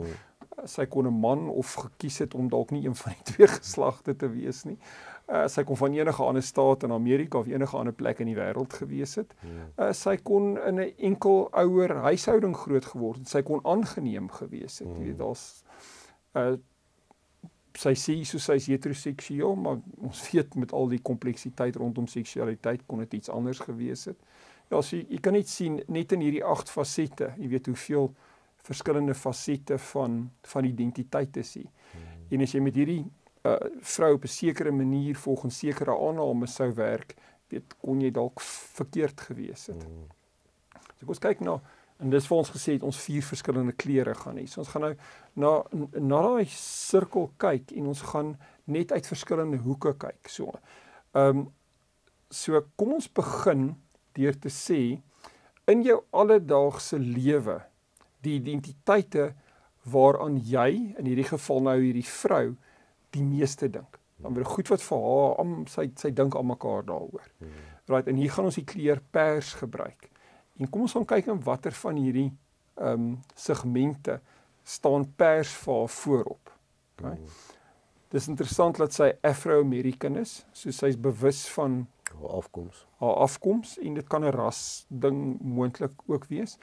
Sy 0.65 0.85
kon 0.85 1.07
'n 1.07 1.19
man 1.19 1.49
of 1.49 1.73
gekies 1.73 2.17
het 2.19 2.33
om 2.33 2.49
dalk 2.49 2.71
nie 2.71 2.85
een 2.85 2.95
van 2.95 3.13
die 3.13 3.23
twee 3.33 3.47
geslagte 3.47 4.15
te 4.15 4.29
wees 4.29 4.63
nie. 4.63 4.77
Uh, 5.31 5.45
sy 5.47 5.63
kon 5.63 5.77
van 5.79 5.93
enige 5.95 6.23
ander 6.23 6.43
staat 6.43 6.83
in 6.83 6.91
Amerika 6.91 7.39
of 7.39 7.47
enige 7.47 7.77
ander 7.77 7.93
plek 7.95 8.19
in 8.19 8.27
die 8.27 8.35
wêreld 8.35 8.73
gewees 8.75 9.15
het. 9.15 9.31
Uh, 9.79 9.91
sy 9.95 10.17
kon 10.17 10.57
in 10.59 10.79
'n 10.79 10.91
enkel 10.97 11.47
ouer 11.55 11.93
huishouding 12.03 12.55
groot 12.55 12.85
geword 12.85 13.21
het. 13.23 13.29
Sy 13.29 13.41
kon 13.41 13.63
aangeneem 13.63 14.27
gewees 14.29 14.79
het. 14.79 14.87
Jy 14.87 15.05
weet 15.05 15.17
daar's 15.17 15.63
uh 16.35 16.57
sy 17.79 17.93
sê 17.95 18.17
soos 18.27 18.43
sy's 18.43 18.67
heteroseksueel, 18.67 19.55
maar 19.55 19.79
ons 20.03 20.19
weet 20.31 20.55
met 20.59 20.73
al 20.75 20.89
die 20.91 20.99
kompleksiteit 20.99 21.75
rondom 21.79 22.07
seksualiteit 22.07 22.83
kon 22.87 22.99
dit 22.99 23.13
iets 23.13 23.29
anders 23.29 23.59
gewees 23.63 24.05
het. 24.05 24.19
Ja, 24.71 24.81
so 24.81 24.97
jy, 24.97 25.05
jy 25.09 25.19
kan 25.23 25.33
net 25.33 25.47
sien 25.47 25.79
net 25.87 26.11
in 26.11 26.19
hierdie 26.19 26.43
8 26.43 26.69
fasette, 26.69 27.33
jy 27.37 27.47
weet 27.47 27.71
hoeveel 27.71 28.11
verskillende 28.67 29.15
fasette 29.17 29.77
van 29.77 30.25
van 30.43 30.67
identiteit 30.67 31.37
is 31.37 31.53
hier. 31.53 31.71
Hmm. 31.93 32.27
En 32.31 32.41
as 32.41 32.51
jy 32.55 32.61
met 32.61 32.75
hierdie 32.75 33.05
uh 33.47 33.57
vrou 33.81 34.13
op 34.13 34.23
'n 34.23 34.27
sekere 34.27 34.71
manier 34.71 35.15
volgens 35.15 35.57
sekere 35.57 35.97
aannames 35.97 36.55
sou 36.55 36.73
werk, 36.73 37.15
weet 37.49 37.73
kon 37.81 38.01
jy 38.01 38.11
dalk 38.11 38.41
verkeerd 38.41 39.21
gewees 39.21 39.67
het. 39.67 39.83
Hmm. 39.83 40.07
So 40.97 41.05
kom 41.05 41.15
ons 41.15 41.19
kyk 41.19 41.39
na 41.39 41.61
en 42.01 42.09
dis 42.09 42.27
vir 42.27 42.37
ons 42.37 42.49
gesê 42.49 42.73
het 42.73 42.83
ons 42.83 43.01
vier 43.05 43.23
verskillende 43.23 43.73
kleure 43.77 44.15
gaan 44.15 44.37
hê. 44.37 44.45
So 44.45 44.61
ons 44.61 44.69
gaan 44.69 44.81
nou 44.81 44.95
na 45.33 45.51
na 45.99 46.21
daai 46.21 46.45
sirkel 46.49 47.31
kyk 47.37 47.71
en 47.71 47.87
ons 47.87 48.01
gaan 48.01 48.37
net 48.65 48.91
uit 48.91 49.07
verskillende 49.07 49.57
hoeke 49.57 49.93
kyk. 49.97 50.29
So. 50.29 50.53
Ehm 51.13 51.37
um, 51.37 51.49
so 52.31 52.61
kom 52.79 52.93
ons 52.93 53.09
begin 53.11 53.75
deur 54.15 54.37
te 54.39 54.49
sê 54.49 55.01
in 55.67 55.83
jou 55.83 55.97
alledaagse 56.11 56.99
lewe 56.99 57.59
die 58.23 58.37
identiteite 58.39 59.33
waaraan 59.91 60.37
jy 60.39 60.69
in 60.99 61.09
hierdie 61.09 61.27
geval 61.27 61.63
nou 61.65 61.77
hierdie 61.81 62.07
vrou 62.07 62.53
die 63.15 63.23
meeste 63.23 63.69
dink. 63.69 63.99
Dan 64.21 64.35
word 64.37 64.47
goed 64.47 64.69
wat 64.69 64.83
vir 64.85 65.05
haar 65.05 65.39
om 65.41 65.53
sy 65.69 65.87
sy 65.99 66.11
dink 66.15 66.35
aan 66.37 66.49
mekaar 66.51 66.85
daaroor. 66.85 67.29
Hmm. 67.41 67.69
Right 67.91 68.07
en 68.07 68.19
hier 68.21 68.31
gaan 68.31 68.49
ons 68.49 68.59
die 68.59 68.67
kleur 68.67 69.01
pers 69.11 69.53
gebruik. 69.59 70.09
En 70.59 70.69
kom 70.69 70.85
ons 70.85 70.93
gaan 70.97 71.07
kyk 71.09 71.31
in 71.33 71.41
watter 71.47 71.75
van 71.83 71.97
hierdie 71.97 72.29
ehm 72.77 73.07
um, 73.07 73.07
segmente 73.35 74.19
staan 74.63 75.07
pers 75.17 75.51
vir 75.63 75.79
haar 75.79 75.89
voorop. 75.89 76.53
Okay. 76.99 77.15
Hmm. 77.15 77.39
Dis 78.11 78.27
interessant 78.27 78.77
dat 78.77 78.93
sy 78.93 79.13
Afro-American 79.23 80.17
is, 80.19 80.41
so 80.51 80.71
sy's 80.75 80.97
bewus 80.99 81.45
van 81.55 81.85
haar 82.11 82.37
afkoms. 82.41 82.85
Haar 82.99 83.21
afkoms 83.23 83.77
en 83.79 83.93
dit 83.95 84.07
kan 84.07 84.25
'n 84.25 84.35
ras 84.35 84.85
ding 84.87 85.39
moontlik 85.41 85.91
ook 86.05 86.25
wees 86.27 86.57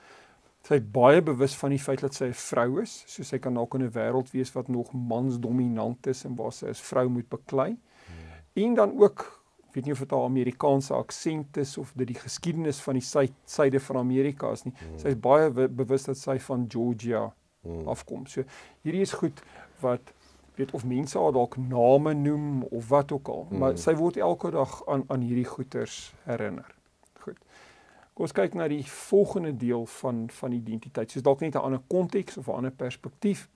sy 0.68 0.78
baie 0.84 1.22
bewus 1.24 1.54
van 1.56 1.72
die 1.72 1.80
feit 1.80 2.02
dat 2.04 2.16
sy 2.16 2.28
'n 2.28 2.36
vrou 2.36 2.82
is, 2.82 3.02
so 3.06 3.24
sy 3.24 3.38
kan 3.38 3.54
dalk 3.54 3.74
in 3.74 3.82
'n 3.82 3.94
wêreld 3.94 4.32
wees 4.32 4.52
wat 4.54 4.68
nog 4.68 4.92
mansdominant 4.92 6.06
is 6.06 6.24
en 6.24 6.36
waar 6.36 6.52
sy 6.52 6.68
as 6.68 6.80
vrou 6.80 7.08
moet 7.08 7.28
beklei. 7.28 7.70
Hmm. 7.70 8.64
En 8.64 8.74
dan 8.74 8.98
ook, 9.00 9.24
weet 9.72 9.84
nie 9.84 9.92
of 9.92 9.98
dit 9.98 10.12
'n 10.12 10.24
Amerikaanse 10.24 10.94
aksent 10.94 11.56
is 11.56 11.78
of 11.78 11.92
dit 11.96 12.06
die 12.06 12.20
geskiedenis 12.20 12.80
van 12.80 12.94
die 12.94 13.02
sy 13.02 13.28
syde 13.44 13.80
van 13.80 13.96
Amerika 13.96 14.50
is 14.52 14.64
nie. 14.64 14.74
Hmm. 14.78 14.98
Sy 14.98 15.08
is 15.08 15.20
baie 15.20 15.50
bewus 15.68 16.04
dat 16.04 16.16
sy 16.16 16.38
van 16.38 16.66
Georgia 16.68 17.32
hmm. 17.62 17.88
afkom. 17.88 18.26
So 18.26 18.42
hierdie 18.82 19.02
is 19.02 19.12
goed 19.12 19.42
wat 19.80 20.12
weet 20.56 20.72
of 20.74 20.84
mense 20.84 21.18
haar 21.18 21.32
dalk 21.32 21.56
name 21.56 22.14
noem 22.14 22.62
of 22.62 22.88
wat 22.88 23.12
ook 23.12 23.28
al, 23.28 23.46
hmm. 23.48 23.58
maar 23.58 23.78
sy 23.78 23.94
word 23.94 24.16
elke 24.16 24.50
dag 24.50 24.82
aan 24.86 25.04
aan 25.08 25.20
hierdie 25.20 25.48
goeters 25.48 26.14
herinner. 26.24 26.77
Kom 28.18 28.26
ons 28.26 28.34
kyk 28.34 28.56
na 28.58 28.64
die 28.66 28.82
volgende 28.82 29.52
deel 29.54 29.84
van 29.86 30.24
van 30.34 30.54
identiteit. 30.56 31.12
Soos 31.14 31.22
dalk 31.22 31.40
net 31.40 31.54
'n 31.54 31.62
ander 31.62 31.82
konteks 31.86 32.36
of 32.36 32.48
'n 32.48 32.56
ander 32.58 32.74
perspektief. 32.74 33.48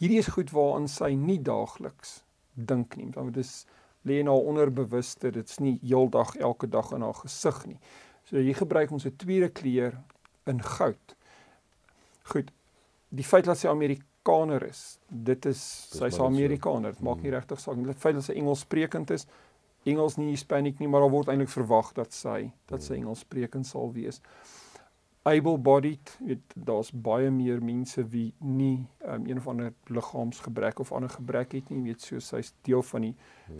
Hierdie 0.00 0.18
is 0.18 0.32
goed 0.32 0.50
waaraan 0.50 0.88
sy 0.88 1.12
nie 1.12 1.42
daagliks 1.42 2.22
dink 2.54 2.96
nie. 2.96 3.10
Want 3.12 3.34
dit 3.34 3.44
is 3.44 3.66
lê 4.02 4.18
in 4.18 4.26
haar 4.26 4.46
onderbewuste. 4.48 5.30
Dit's 5.30 5.58
nie 5.58 5.78
heeldag 5.82 6.36
elke 6.36 6.68
dag 6.68 6.90
in 6.92 7.02
haar 7.02 7.14
gesig 7.14 7.66
nie. 7.66 7.78
So 8.24 8.36
hier 8.36 8.54
gebruik 8.54 8.90
ons 8.90 9.04
'n 9.04 9.16
tweede 9.16 9.48
kleur 9.48 10.00
in 10.46 10.62
goud. 10.62 11.16
Goed. 12.22 12.50
Die 13.08 13.24
feit 13.24 13.44
dat 13.44 13.58
sy 13.58 13.68
Amerikaner 13.68 14.62
is, 14.62 14.98
dit 15.08 15.46
is 15.46 15.88
sy's 15.90 16.18
Amerikaner. 16.18 16.92
Dit 16.92 17.02
maak 17.02 17.20
nie 17.20 17.30
hmm. 17.30 17.38
regtig 17.38 17.60
saak 17.60 17.76
nie. 17.76 17.84
Die 17.84 17.94
feit 17.94 18.14
dat 18.14 18.24
sy 18.24 18.32
Engels 18.32 18.60
sprekend 18.60 19.10
is, 19.10 19.26
Engels 19.84 20.16
nie 20.16 20.30
Hispanic 20.32 20.78
nie, 20.80 20.88
maar 20.88 21.04
daar 21.04 21.12
word 21.12 21.28
eintlik 21.28 21.52
verwag 21.52 21.92
dat 21.96 22.12
sy 22.12 22.50
dat 22.70 22.82
sy 22.82 22.98
Engels 22.98 23.24
sprekend 23.24 23.66
sal 23.66 23.92
wees. 23.92 24.20
Able 25.24 25.56
bodied, 25.58 26.16
weet 26.20 26.56
daar's 26.68 26.90
baie 26.92 27.30
meer 27.32 27.62
mense 27.64 28.02
wie 28.12 28.34
nie 28.40 28.86
um, 29.08 29.26
een 29.26 29.40
of 29.40 29.48
ander 29.48 29.72
liggaamsgebrek 29.88 30.80
of 30.84 30.92
ander 30.92 31.12
gebrek 31.12 31.56
het 31.56 31.70
nie, 31.72 31.82
weet 31.86 32.04
so 32.04 32.20
sy's 32.20 32.52
deel 32.68 32.82
van 32.82 33.08
die 33.08 33.14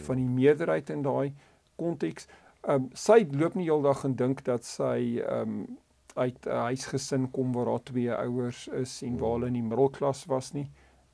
van 0.09 0.21
die 0.21 0.28
meerderheid 0.28 0.90
in 0.90 1.04
daai 1.04 1.33
konteks. 1.81 2.28
Ehm 2.64 2.85
um, 2.85 2.90
sy 2.97 3.25
loop 3.33 3.57
nie 3.57 3.69
heeldag 3.69 4.04
en 4.04 4.16
dink 4.16 4.45
dat 4.45 4.64
sy 4.64 5.21
ehm 5.21 5.57
um, 5.57 5.78
uit 6.14 6.47
'n 6.47 6.50
huisgesin 6.71 7.31
kom 7.31 7.52
waar 7.52 7.66
haar 7.66 7.83
twee 7.83 8.12
ouers 8.12 8.69
is 8.69 9.02
en 9.02 9.19
waar 9.19 9.33
hulle 9.33 9.47
in 9.47 9.59
die 9.59 9.62
middelklas 9.62 10.25
was 10.25 10.52
nie. 10.52 10.71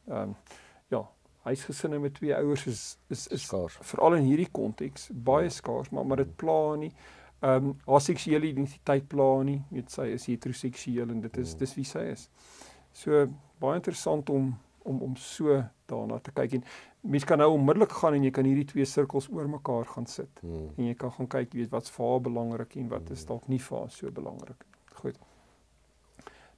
Ehm 0.09 0.23
um, 0.23 0.35
huisgesinne 1.43 1.99
met 1.99 2.15
twee 2.15 2.35
ouers 2.37 2.67
is 2.67 2.83
is 3.09 3.27
is 3.27 3.47
skaars. 3.47 3.79
Veral 3.93 4.19
in 4.19 4.29
hierdie 4.29 4.51
konteks 4.53 5.09
baie 5.13 5.49
ja. 5.49 5.55
skaars, 5.55 5.91
maar 5.91 6.07
maar 6.07 6.23
dit 6.25 6.37
pla 6.37 6.77
nie. 6.77 6.93
Ehm 7.41 7.71
um, 7.71 7.77
haar 7.87 8.01
seksuele 8.05 8.47
identiteit 8.47 9.09
pla 9.09 9.43
nie. 9.43 9.61
Weet 9.71 9.91
sy 9.91 10.11
is 10.17 10.27
heteroseksueel 10.29 11.15
en 11.15 11.21
dit 11.21 11.39
is 11.41 11.55
dis 11.57 11.75
wie 11.79 11.87
sy 11.89 12.11
is. 12.13 12.29
So 12.93 13.27
baie 13.61 13.81
interessant 13.81 14.31
om 14.31 14.53
om 14.83 15.03
om 15.03 15.17
so 15.17 15.63
daarna 15.87 16.19
te 16.19 16.33
kyk 16.33 16.53
en 16.59 16.65
mens 17.01 17.25
kan 17.25 17.39
nou 17.39 17.51
onmiddellik 17.55 17.93
gaan 17.93 18.15
en 18.17 18.25
jy 18.25 18.31
kan 18.37 18.47
hierdie 18.49 18.69
twee 18.69 18.85
sirkels 18.89 19.29
oor 19.33 19.49
mekaar 19.49 19.89
gaan 19.95 20.07
sit 20.07 20.41
hmm. 20.41 20.71
en 20.77 20.89
jy 20.89 20.95
kan 21.01 21.13
gaan 21.17 21.29
kyk 21.35 21.53
weet 21.57 21.73
wat's 21.73 21.93
vir 21.95 22.07
haar 22.07 22.23
belangrik 22.25 22.77
en 22.81 22.89
wat 22.93 23.11
is 23.11 23.25
hmm. 23.25 23.29
dalk 23.33 23.49
nie 23.49 23.61
vir 23.67 23.79
haar 23.79 23.93
so 23.95 24.13
belangrik. 24.21 24.65
Goed. 25.01 25.21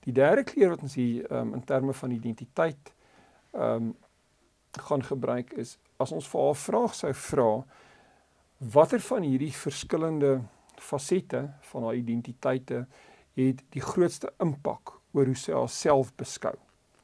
Die 0.02 0.14
derde 0.14 0.42
kleur 0.46 0.74
wat 0.74 0.82
ons 0.82 0.96
hier 0.98 1.28
um, 1.30 1.54
in 1.58 1.62
terme 1.66 1.94
van 1.94 2.16
identiteit 2.18 2.94
ehm 3.52 3.92
um, 3.92 3.92
gaan 4.80 5.02
gebruik 5.04 5.52
is 5.52 5.78
as 5.96 6.12
ons 6.12 6.28
vir 6.28 6.40
haar 6.40 6.56
vraag 6.56 6.94
sou 6.94 7.12
vra 7.12 7.64
watter 8.72 9.00
van 9.00 9.22
hierdie 9.22 9.52
verskillende 9.52 10.42
fasette 10.78 11.42
van 11.60 11.82
haar 11.82 11.94
identiteite 11.94 12.86
het 13.34 13.62
die 13.74 13.82
grootste 13.82 14.32
impak 14.42 14.94
oor 15.12 15.28
hoe 15.28 15.38
sy 15.38 15.52
haarself 15.52 16.12
beskou. 16.20 16.54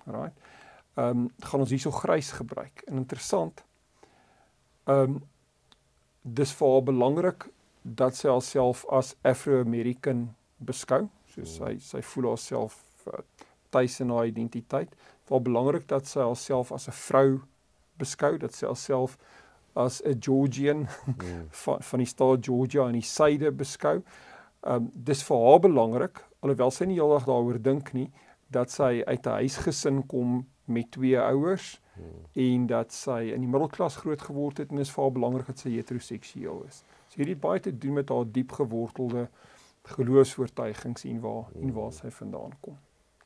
Right? 0.07 0.35
Ehm 0.99 1.25
um, 1.25 1.27
gaan 1.45 1.61
ons 1.65 1.71
hierso 1.71 1.91
grys 1.95 2.33
gebruik. 2.33 2.83
En 2.87 2.97
interessant. 2.97 3.65
Ehm 4.85 5.19
um, 5.19 5.21
dis 6.23 6.53
vir 6.53 6.73
haar 6.73 6.83
belangrik 6.83 7.49
dat 7.83 8.17
sy 8.17 8.29
haarself 8.29 8.85
as 8.93 9.15
Afro-American 9.23 10.29
beskou. 10.59 11.09
So 11.33 11.45
sy 11.45 11.77
sy 11.81 12.03
voel 12.03 12.33
haarself 12.33 12.83
uh, 13.07 13.23
tuis 13.71 14.01
in 14.01 14.11
haar 14.11 14.27
identiteit. 14.27 14.91
Dit 14.91 15.37
is 15.37 15.45
belangrik 15.45 15.89
dat 15.89 16.07
sy 16.07 16.21
haarself 16.21 16.73
as 16.73 16.89
'n 16.89 16.93
vrou 16.93 17.41
beskou, 17.99 18.37
dat 18.39 18.55
sy 18.55 18.67
haarself 18.67 19.19
as 19.79 20.01
'n 20.03 20.17
Georgian 20.21 20.79
mm. 21.07 21.47
van 21.51 21.83
van 21.83 21.99
die 21.99 22.09
staat 22.09 22.45
Georgia 22.45 22.87
in 22.87 22.99
die 22.99 23.03
suide 23.07 23.53
beskou. 23.53 24.03
Ehm 24.61 24.75
um, 24.75 24.91
dis 24.95 25.23
vir 25.23 25.37
haar 25.37 25.61
belangrik 25.61 26.25
alhoewel 26.41 26.71
sy 26.71 26.85
nie 26.85 26.99
heeldag 26.99 27.27
daaroor 27.27 27.61
dink 27.63 27.93
nie 27.93 28.11
dat 28.51 28.71
sy 28.71 29.03
uit 29.07 29.27
'n 29.27 29.39
huisgesin 29.43 30.07
kom 30.07 30.47
met 30.65 30.91
twee 30.91 31.19
ouers 31.19 31.81
hmm. 31.95 32.25
en 32.33 32.67
dat 32.67 32.93
sy 32.93 33.33
in 33.35 33.41
die 33.41 33.51
middelklas 33.51 33.97
groot 33.97 34.21
geword 34.21 34.59
het 34.59 34.71
en 34.71 34.79
is 34.79 34.91
vir 34.91 35.03
haar 35.03 35.13
belangrik 35.13 35.47
dat 35.47 35.59
sy 35.59 35.71
heteroseksueel 35.71 36.65
is. 36.67 36.85
So 37.09 37.23
hierdie 37.23 37.37
baie 37.37 37.61
te 37.61 37.79
doen 37.79 37.93
met 37.93 38.09
haar 38.09 38.27
diep 38.33 38.53
gewortelde 38.53 39.29
geloofsvoortuigings 39.83 41.05
en 41.05 41.21
waar 41.21 41.45
hmm. 41.53 41.63
en 41.63 41.73
waar 41.73 41.93
sy 41.93 42.11
vandaan 42.11 42.53
kom. 42.61 42.77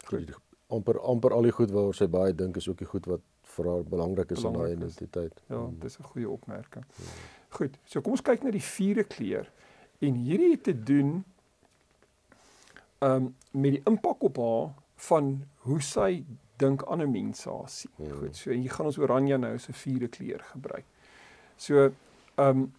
Goed. 0.04 0.34
amper 0.72 0.98
amper 1.00 1.32
al 1.32 1.42
die 1.42 1.52
goed 1.52 1.70
waaroor 1.70 1.94
sy 1.94 2.06
baie 2.08 2.32
dink 2.32 2.56
is 2.56 2.68
ook 2.68 2.78
die 2.78 2.88
goed 2.88 3.06
wat 3.06 3.20
vir 3.42 3.68
haar 3.70 3.82
belangrik 3.84 4.30
is 4.30 4.44
in 4.44 4.54
haar 4.54 4.70
identiteit. 4.70 5.42
Ja, 5.48 5.56
hmm. 5.56 5.78
dis 5.80 5.98
'n 5.98 6.02
goeie 6.02 6.28
opmerking. 6.28 6.84
Hmm. 6.96 7.06
Goed. 7.48 7.78
So 7.84 8.00
kom 8.00 8.12
ons 8.12 8.22
kyk 8.22 8.42
na 8.42 8.50
die 8.50 8.62
vierde 8.62 9.04
kleur. 9.04 9.50
En 9.98 10.14
hierdie 10.14 10.50
het 10.50 10.62
te 10.62 10.82
doen 10.82 11.24
um 12.98 13.34
met 13.50 13.70
die 13.70 13.82
impak 13.84 14.22
op 14.22 14.36
haar 14.36 14.72
van 14.94 15.44
hoe 15.56 15.80
sy 15.82 16.24
dink 16.56 16.82
ander 16.82 17.08
mense 17.08 17.50
haar 17.50 17.68
sien. 17.68 17.90
Hmm. 17.96 18.18
Goed, 18.18 18.36
so 18.36 18.50
hier 18.50 18.70
gaan 18.70 18.86
ons 18.86 18.98
oranje 18.98 19.38
nou 19.38 19.58
se 19.58 19.72
vierde 19.72 20.08
kleur 20.08 20.40
gebruik. 20.52 20.84
So 21.56 21.90
um 22.34 22.72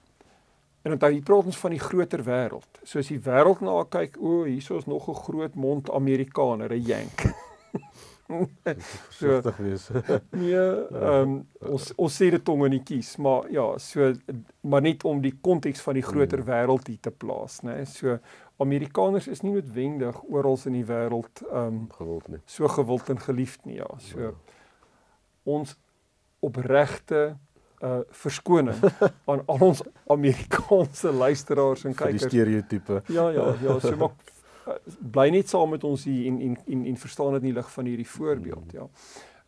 en 0.83 0.97
dan 0.97 0.99
dan 0.99 1.23
praat 1.23 1.45
ons 1.45 1.57
van 1.57 1.71
die 1.71 1.79
groter 1.79 2.23
wêreld. 2.23 2.79
So 2.83 2.99
as 2.99 3.07
die 3.07 3.19
wêreld 3.19 3.61
na 3.63 3.83
kyk, 3.89 4.17
o, 4.19 4.43
hierso 4.43 4.77
is 4.77 4.85
nog 4.85 5.07
'n 5.07 5.15
groot 5.15 5.55
mond 5.55 5.91
Amerikaner, 5.91 6.73
'n 6.73 6.81
yank. 6.81 7.21
so 9.17 9.41
wees. 9.57 9.89
nee, 10.41 10.55
ehm 10.55 11.19
um, 11.21 11.35
ons 11.73 11.89
ons 11.95 12.17
sê 12.21 12.29
dit 12.33 12.43
tong 12.45 12.65
in 12.67 12.75
die 12.77 12.83
kies, 12.85 13.15
maar 13.23 13.47
ja, 13.53 13.65
so 13.81 14.11
maar 14.61 14.83
net 14.85 15.05
om 15.07 15.21
die 15.23 15.35
konteks 15.41 15.83
van 15.85 15.99
die 15.99 16.05
groter 16.05 16.41
hmm. 16.43 16.49
wêreld 16.49 16.89
hier 16.91 16.99
te 17.01 17.11
plaas, 17.11 17.61
né? 17.63 17.77
Nee? 17.79 17.85
So 17.89 18.17
Amerikaners 18.63 19.27
is 19.27 19.41
nie 19.43 19.55
noodwendig 19.55 20.19
oral 20.29 20.59
in 20.69 20.79
die 20.79 20.87
wêreld 20.89 21.45
ehm 21.49 21.79
um, 21.83 21.87
gewild 21.97 22.29
nie. 22.33 22.43
So 22.45 22.69
gewild 22.71 23.09
en 23.13 23.23
geliefd 23.23 23.65
nie, 23.69 23.79
ja. 23.81 23.89
So 24.09 24.29
ja. 24.29 24.35
ons 25.43 25.77
opregte 26.43 27.33
uh 27.83 27.99
verskoning 28.15 28.79
aan 29.29 29.41
al 29.51 29.65
ons 29.67 29.81
Amerikaanse 30.07 31.11
luisteraars 31.11 31.83
en 31.83 31.95
kykers. 31.95 32.21
Die 32.21 32.29
stereotipe. 32.29 33.01
Ja, 33.11 33.29
ja, 33.29 33.49
ja, 33.61 33.79
so 33.79 33.95
maar 33.99 34.15
bly 34.99 35.29
net 35.29 35.49
saam 35.49 35.69
met 35.69 35.83
ons 35.83 36.03
hier 36.07 36.27
en 36.31 36.39
en 36.41 36.57
en 36.65 36.85
en 36.85 36.97
verstaan 36.97 37.33
dit 37.35 37.41
in 37.43 37.49
die 37.51 37.57
lig 37.59 37.71
van 37.71 37.85
hierdie 37.85 38.09
voorbeeld, 38.09 38.71
ja. 38.71 38.87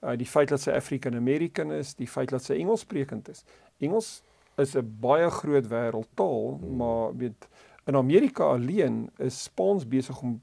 Uh 0.02 0.16
die 0.20 0.28
feit 0.28 0.50
dat 0.50 0.62
sy 0.62 0.72
African 0.76 1.16
American 1.16 1.72
is, 1.72 1.96
die 1.96 2.08
feit 2.08 2.30
dat 2.30 2.44
sy 2.44 2.60
Engels 2.60 2.84
sprekend 2.86 3.30
is. 3.30 3.44
Engels 3.80 4.24
is 4.58 4.76
'n 4.76 4.98
baie 5.02 5.30
groot 5.30 5.68
wêreldtaal, 5.68 6.58
hmm. 6.60 6.76
maar 6.76 7.16
weet 7.18 7.48
in 7.86 7.96
Amerika 7.96 8.44
alleen 8.44 9.10
is 9.18 9.44
Spaans 9.44 9.88
besig 9.88 10.22
om 10.22 10.42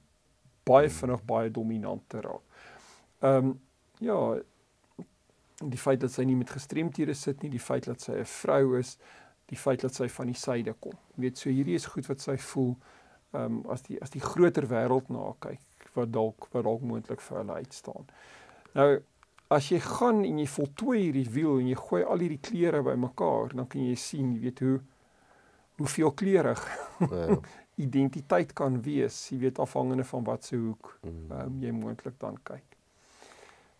baie 0.62 0.86
hmm. 0.88 0.96
vinnig 0.96 1.24
baie 1.24 1.50
dominant 1.50 2.02
te 2.08 2.20
raak. 2.20 2.42
Ehm 3.20 3.46
um, 3.46 3.60
ja, 3.98 4.40
die 5.62 5.78
feit 5.78 6.00
dat 6.00 6.10
sy 6.10 6.24
nie 6.26 6.36
met 6.36 6.50
gestremthede 6.50 7.14
sit 7.14 7.42
nie, 7.42 7.50
die 7.50 7.60
feit 7.60 7.84
dat 7.84 8.00
sy 8.00 8.12
'n 8.12 8.24
vrou 8.24 8.78
is, 8.78 8.98
die 9.46 9.56
feit 9.56 9.80
dat 9.80 9.94
sy 9.94 10.08
van 10.08 10.26
die 10.26 10.38
suide 10.38 10.74
kom. 10.80 10.96
Weet 11.14 11.38
so 11.38 11.50
hierdie 11.50 11.74
is 11.74 11.86
goed 11.86 12.06
wat 12.06 12.20
sy 12.20 12.36
voel 12.36 12.76
ehm 13.32 13.44
um, 13.44 13.62
as 13.72 13.82
die 13.86 13.98
as 14.02 14.12
die 14.12 14.20
groter 14.20 14.66
wêreld 14.68 15.08
na 15.12 15.32
kyk 15.40 15.88
wat 15.96 16.12
dalk 16.12 16.48
wat 16.52 16.64
dalk 16.64 16.84
moontlik 16.84 17.20
vir 17.20 17.38
hulle 17.38 17.58
uitstaan. 17.64 18.06
Nou 18.76 18.90
as 19.52 19.68
jy 19.68 19.80
gaan 19.84 20.22
en 20.24 20.38
jy 20.40 20.46
voltooi 20.48 20.98
hierdie 20.98 21.28
wiel 21.34 21.58
en 21.60 21.68
jy 21.68 21.76
gooi 21.76 22.02
al 22.02 22.22
hierdie 22.24 22.40
kleure 22.40 22.80
bymekaar, 22.86 23.52
dan 23.52 23.68
kan 23.68 23.84
jy 23.84 23.96
sien, 24.00 24.32
jy 24.32 24.46
weet 24.46 24.64
hoe 24.64 24.78
hoe 25.80 25.88
veelkleurig 25.88 26.62
ja. 27.00 27.38
identiteit 27.86 28.52
kan 28.56 28.76
wees, 28.84 29.16
jy 29.32 29.38
weet 29.46 29.60
afhangende 29.64 30.04
van 30.04 30.24
wat 30.28 30.44
se 30.48 30.56
hoek 30.56 30.92
mm. 31.00 31.24
ehm 31.30 31.40
um, 31.46 31.58
jy 31.64 31.72
moontlik 31.76 32.18
dan 32.20 32.36
kyk. 32.48 32.78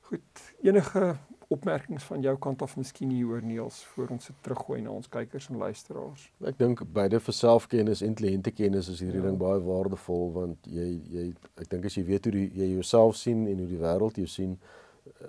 Goed, 0.09 0.43
enige 0.65 1.15
opmerkings 1.53 2.05
van 2.09 2.25
jou 2.25 2.35
kant 2.47 2.62
af 2.65 2.77
miskien 2.81 3.11
hier 3.12 3.31
oor 3.33 3.45
Niels 3.45 3.83
voor 3.93 4.12
ons 4.17 4.25
se 4.29 4.35
teruggooi 4.47 4.81
na 4.83 4.91
ons 4.95 5.09
kykers 5.12 5.49
en 5.51 5.61
luisteraars. 5.62 6.27
Ek 6.49 6.59
dink 6.59 6.83
beide 6.97 7.21
vir 7.21 7.37
selfkennis 7.37 8.03
en 8.07 8.17
kliëntekennis 8.19 8.91
is 8.93 9.03
hierdie 9.05 9.21
ja. 9.21 9.29
ding 9.29 9.38
baie 9.41 9.62
waardevol 9.67 10.31
want 10.37 10.69
jy 10.79 10.88
jy 11.12 11.25
ek 11.61 11.71
dink 11.73 11.88
as 11.88 11.99
jy 11.99 12.05
weet 12.09 12.29
hoe 12.29 12.35
die, 12.37 12.47
jy 12.62 12.69
jouself 12.75 13.17
sien 13.21 13.47
en 13.51 13.65
hoe 13.65 13.71
die 13.71 13.81
wêreld 13.81 14.21
jou 14.23 14.29
sien, 14.29 14.59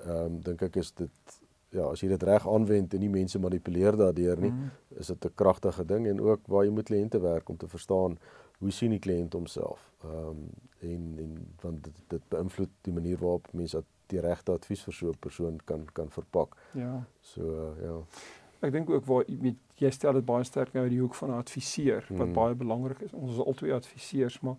ehm 0.04 0.20
um, 0.20 0.38
dink 0.48 0.64
ek 0.70 0.80
is 0.84 0.94
dit 1.00 1.40
ja, 1.74 1.88
as 1.90 2.04
jy 2.04 2.12
dit 2.12 2.24
reg 2.30 2.46
aanwend 2.48 2.94
en 2.94 3.02
nie 3.02 3.10
mense 3.10 3.40
manipuleer 3.42 3.98
daardeur 3.98 4.42
nie, 4.42 4.52
mm. 4.54 5.00
is 5.02 5.10
dit 5.10 5.26
'n 5.26 5.36
kragtige 5.36 5.86
ding 5.86 6.08
en 6.08 6.22
ook 6.22 6.48
waar 6.48 6.66
jy 6.66 6.72
met 6.72 6.90
kliënte 6.92 7.20
werk 7.20 7.50
om 7.50 7.58
te 7.58 7.68
verstaan 7.68 8.18
hoe 8.60 8.72
sien 8.72 8.94
die 8.94 9.00
kliënt 9.00 9.34
homself. 9.34 9.92
Ehm 10.04 10.30
um, 10.30 10.46
en 10.84 11.04
en 11.24 11.34
want 11.62 11.84
dit, 11.84 12.00
dit 12.08 12.24
beïnvloed 12.30 12.72
die 12.82 12.94
manier 12.94 13.18
waarop 13.18 13.48
mense 13.52 13.84
die 14.14 14.24
regte 14.24 14.56
advies 14.56 14.86
vir 14.88 14.94
so 15.00 15.10
'n 15.10 15.20
persoon 15.20 15.60
kan 15.66 15.86
kan 15.94 16.10
verpak. 16.10 16.56
Ja. 16.74 17.04
So 17.22 17.42
uh, 17.42 17.84
ja. 17.84 17.98
Ek 18.64 18.72
dink 18.72 18.90
ook 18.90 19.06
waar 19.06 19.26
met 19.28 19.60
jy 19.76 19.92
stel 19.92 20.14
dit 20.14 20.26
baie 20.26 20.44
sterk 20.48 20.74
nou 20.74 20.88
die 20.90 21.02
hoek 21.02 21.16
van 21.16 21.30
'n 21.30 21.42
adviseur 21.44 22.06
wat 22.10 22.28
mm. 22.28 22.34
baie 22.34 22.56
belangrik 22.56 23.02
is. 23.02 23.14
Ons 23.14 23.32
is 23.32 23.46
albei 23.46 23.72
adviseurs, 23.72 24.40
maar 24.42 24.56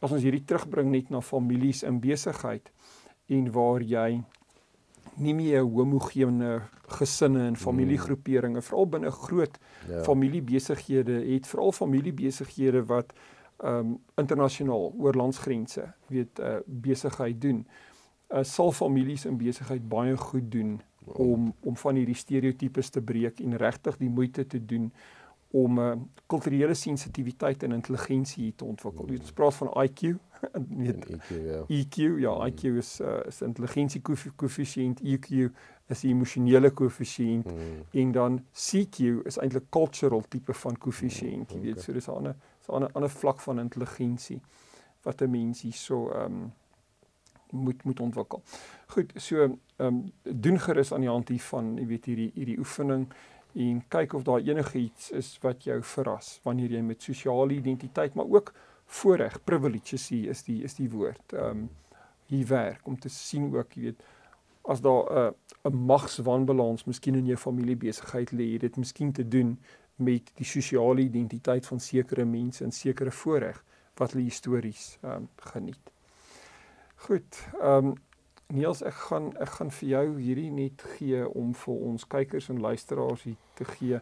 as 0.00 0.12
ons 0.12 0.22
hierdie 0.22 0.44
terugbring 0.44 0.90
net 0.90 1.10
na 1.10 1.20
families 1.20 1.82
in 1.82 2.00
besigheid 2.00 2.70
en 3.28 3.50
waar 3.52 3.82
jy 3.82 4.22
nie 5.18 5.34
meer 5.34 5.64
homogene 5.66 6.60
gesinne 6.98 7.46
en 7.48 7.56
familiegroeperinge 7.58 8.62
veral 8.62 8.86
binne 8.86 9.10
groot 9.10 9.58
ja. 9.88 10.02
familiebesighede 10.06 11.18
het 11.26 11.46
veral 11.50 11.72
familiebesighede 11.72 12.84
wat 12.92 13.12
ehm 13.58 13.78
um, 13.78 13.94
internasionaal 14.14 14.92
oor 15.02 15.16
landsgrense 15.18 15.88
weet 16.06 16.38
uh, 16.38 16.60
besigheid 16.66 17.40
doen 17.42 17.64
uh, 18.28 18.42
sal 18.42 18.72
families 18.72 19.24
in 19.24 19.38
besigheid 19.38 19.88
baie 19.88 20.16
goed 20.16 20.50
doen 20.52 20.80
om 21.04 21.54
om 21.60 21.76
van 21.76 21.94
hierdie 21.94 22.16
stereotypes 22.16 22.90
te 22.90 23.02
breek 23.02 23.40
en 23.40 23.56
regtig 23.56 23.96
die 23.96 24.10
moeite 24.10 24.46
te 24.46 24.64
doen 24.64 24.92
om 25.50 25.80
'n 25.80 25.82
uh, 25.82 25.96
kulturele 26.26 26.74
sensitiwiteit 26.74 27.62
en 27.62 27.72
intelligensie 27.72 28.52
te 28.56 28.64
ontwikkel. 28.64 29.04
Mm. 29.04 29.18
Ons 29.20 29.32
praat 29.32 29.54
van 29.54 29.84
IQ, 29.84 30.00
weet 30.82 31.04
EQ, 31.04 31.28
ja. 31.28 31.64
EQ, 31.68 31.94
ja, 32.20 32.34
mm. 32.34 32.46
IQ 32.46 32.62
is 32.62 33.00
uh, 33.00 33.20
is 33.26 33.40
intelligensie 33.40 34.02
koëffisiënt, 34.36 35.00
EQ 35.00 35.48
is 35.88 36.02
emosionele 36.04 36.70
koëffisiënt 36.70 37.52
mm. 37.52 37.82
en 37.90 38.12
dan 38.12 38.44
CQ 38.52 39.24
is 39.24 39.38
eintlik 39.38 39.70
cultural 39.70 40.22
tipe 40.28 40.52
van 40.52 40.76
koëffisiënt, 40.76 41.52
jy 41.52 41.60
weet, 41.60 41.80
so 41.80 41.92
dis 41.92 42.08
'n 42.08 42.10
ander 42.20 42.36
'n 42.68 42.72
ander 42.72 42.90
ander 42.92 43.10
vlak 43.10 43.40
van 43.40 43.58
intelligensie 43.58 44.40
wat 45.02 45.22
'n 45.22 45.30
mens 45.30 45.62
hier 45.62 45.72
so 45.72 46.10
ehm 46.10 46.32
um, 46.32 46.52
moet 47.52 47.84
moet 47.84 48.00
ontwikkel. 48.00 48.42
Goed, 48.86 49.12
so 49.16 49.42
ehm 49.42 49.56
um, 49.78 50.12
doen 50.22 50.58
gerus 50.60 50.92
aan 50.92 51.00
die 51.00 51.08
hand 51.10 51.28
hiervan, 51.28 51.76
jy 51.78 51.86
weet 51.86 52.04
hierdie 52.04 52.30
hierdie 52.34 52.58
oefening 52.58 53.06
en 53.54 53.82
kyk 53.88 54.12
of 54.14 54.22
daar 54.22 54.40
enigiets 54.40 55.10
is 55.10 55.38
wat 55.42 55.64
jou 55.64 55.82
verras 55.82 56.40
wanneer 56.42 56.70
jy 56.70 56.82
met 56.82 57.02
sosiale 57.02 57.54
identiteit 57.54 58.14
maar 58.14 58.28
ook 58.28 58.52
voorreg, 58.86 59.44
privileges 59.44 60.08
hier 60.08 60.30
is 60.30 60.42
die 60.42 60.62
is 60.64 60.74
die 60.74 60.90
woord. 60.90 61.32
Ehm 61.32 61.50
um, 61.50 61.68
hier 62.28 62.46
werk 62.46 62.86
om 62.86 62.98
te 63.00 63.08
sien 63.08 63.46
ook, 63.54 63.72
jy 63.72 63.82
weet, 63.82 64.02
as 64.68 64.80
daar 64.84 65.04
'n 65.08 65.16
uh, 65.16 65.70
'n 65.70 65.84
magswanbalans 65.86 66.84
miskien 66.84 67.14
in 67.14 67.26
jou 67.26 67.36
familiebesigheid 67.36 68.32
lê, 68.32 68.58
dit 68.58 68.76
miskien 68.76 69.12
te 69.12 69.28
doen 69.28 69.58
met 69.96 70.30
die 70.34 70.46
sosiale 70.46 71.00
identiteit 71.00 71.66
van 71.66 71.80
sekere 71.80 72.24
mense 72.24 72.64
en 72.64 72.72
sekere 72.72 73.10
voorreg 73.10 73.64
wat 73.94 74.12
hulle 74.12 74.24
histories 74.24 74.98
ehm 75.02 75.12
um, 75.12 75.28
geniet. 75.36 75.90
Goed. 77.06 77.46
Ehm 77.60 77.86
um, 77.86 77.96
Niels, 78.48 78.80
ek 78.80 78.94
gaan 79.10 79.26
ek 79.36 79.50
gaan 79.58 79.70
vir 79.76 79.88
jou 79.88 80.04
hierdie 80.16 80.48
net 80.48 80.80
gee 80.96 81.20
om 81.36 81.50
vir 81.52 81.82
ons 81.90 82.06
kykers 82.08 82.46
en 82.48 82.62
luisteraars 82.64 83.26
hier 83.26 83.34
te 83.60 83.66
gee. 83.74 83.98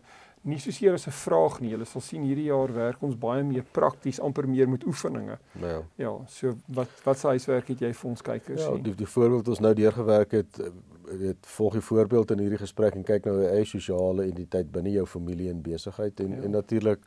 Nie 0.47 0.59
soseer 0.63 0.95
as 0.95 1.09
'n 1.09 1.17
vraag 1.19 1.57
nie. 1.61 1.73
Hulle 1.75 1.85
sal 1.85 2.01
sien 2.01 2.23
hierdie 2.23 2.47
jaar 2.47 2.73
werk 2.75 3.03
ons 3.03 3.19
baie 3.19 3.43
meer 3.43 3.65
prakties, 3.73 4.21
amper 4.21 4.47
meer 4.49 4.69
met 4.69 4.87
oefeninge. 4.87 5.39
Ja. 5.61 5.83
Ja, 5.97 6.13
so 6.29 6.55
wat 6.69 6.89
wat 7.05 7.19
se 7.19 7.27
huiswerk 7.27 7.69
het 7.69 7.81
jy 7.81 7.93
vir 7.93 8.11
ons 8.11 8.23
kykers 8.23 8.63
ja, 8.63 8.77
die 8.79 8.95
die 8.95 9.13
voorbeeld 9.17 9.49
ons 9.49 9.61
nou 9.61 9.75
deurgewerk 9.75 10.31
het, 10.31 10.61
eh, 10.61 10.71
weet 11.19 11.47
volg 11.47 11.73
die 11.73 11.89
voorbeeld 11.91 12.31
in 12.31 12.39
hierdie 12.39 12.63
gesprek 12.63 12.95
en 12.95 13.03
kyk 13.03 13.25
nou 13.25 13.37
hoe 13.37 13.49
eie 13.49 13.65
sosiale 13.65 14.27
identiteit 14.27 14.71
binne 14.71 14.91
jou 14.91 15.07
familie 15.07 15.51
en 15.51 15.63
besigheid 15.63 16.21
en 16.21 16.31
ja. 16.31 16.43
en 16.43 16.51
natuurlik 16.51 17.01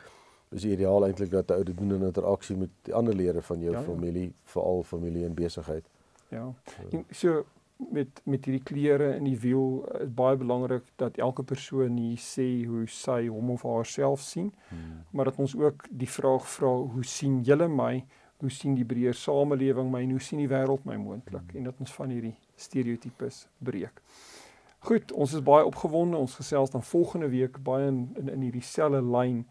is 0.49 0.65
ideaal 0.65 1.05
eintlik 1.05 1.31
dat 1.31 1.51
'n 1.51 1.53
ou 1.53 1.63
dit 1.63 1.77
doen 1.77 1.93
in 1.93 2.01
interaksie 2.01 2.57
met 2.57 2.69
die 2.81 2.93
ander 2.93 3.15
lede 3.15 3.41
van 3.41 3.59
jou 3.59 3.71
ja, 3.71 3.79
ja. 3.79 3.85
familie, 3.85 4.33
veral 4.43 4.83
familie 4.83 5.25
en 5.25 5.33
besigheid. 5.33 5.85
Ja. 6.29 6.53
En 6.91 7.05
so 7.12 7.45
met 7.77 8.21
met 8.23 8.45
hierdie 8.45 8.63
klere 8.63 9.15
in 9.15 9.23
die 9.23 9.39
wiel 9.39 9.85
is 9.99 10.13
baie 10.13 10.38
belangrik 10.38 10.83
dat 10.95 11.17
elke 11.17 11.43
persoon 11.43 11.93
nie 11.93 12.17
sê 12.17 12.65
hoe 12.67 12.88
sy 12.88 13.27
hom 13.27 13.49
of 13.49 13.63
haarself 13.63 14.19
sien, 14.19 14.53
hmm. 14.69 15.05
maar 15.12 15.25
dat 15.25 15.35
ons 15.35 15.55
ook 15.55 15.85
die 15.89 16.09
vraag 16.09 16.47
vra 16.47 16.75
hoe 16.75 17.03
sien 17.03 17.41
julle 17.41 17.67
my? 17.67 18.05
hoe 18.39 18.51
sien 18.51 18.75
die 18.75 18.85
breër 18.88 19.15
samelewing 19.19 19.89
my 19.91 20.01
en 20.05 20.13
hoe 20.15 20.23
sien 20.23 20.39
die 20.39 20.47
wêreld 20.47 20.85
my 20.88 20.95
moontlik 20.99 21.55
en 21.59 21.65
dat 21.67 21.79
ons 21.83 21.91
van 21.97 22.12
hierdie 22.13 22.35
stereotypes 22.59 23.41
breek. 23.57 23.99
Goed, 24.88 25.12
ons 25.12 25.33
is 25.35 25.43
baie 25.43 25.65
opgewonde. 25.67 26.15
Ons 26.17 26.38
gesels 26.39 26.71
dan 26.71 26.83
volgende 26.88 27.27
week 27.33 27.57
baie 27.63 27.89
in 27.91 28.05
in, 28.15 28.29
in 28.31 28.45
hierdie 28.47 28.63
selfde 28.63 29.01
lyn 29.03 29.41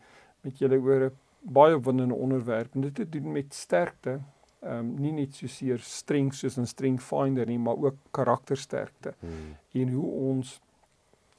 met 0.41 0.59
julle 0.59 0.79
oor 0.79 1.05
'n 1.05 1.17
baie 1.41 1.77
opwindende 1.77 2.15
onderwerp. 2.15 2.75
En 2.75 2.81
dit 2.81 2.97
het 2.97 3.11
te 3.11 3.19
doen 3.19 3.33
met 3.33 3.55
sterkte. 3.55 4.21
Ehm 4.61 4.79
um, 4.79 4.95
nie 5.01 5.13
net 5.13 5.35
so 5.35 5.47
seer 5.47 5.79
streng 5.79 6.35
soos 6.35 6.57
'n 6.57 6.67
streng 6.67 7.01
finder 7.01 7.47
nie, 7.47 7.59
maar 7.59 7.77
ook 7.77 7.97
karaktersterkte. 8.11 9.15
Hmm. 9.19 9.57
En 9.73 9.89
hoe 9.89 10.11
ons 10.11 10.61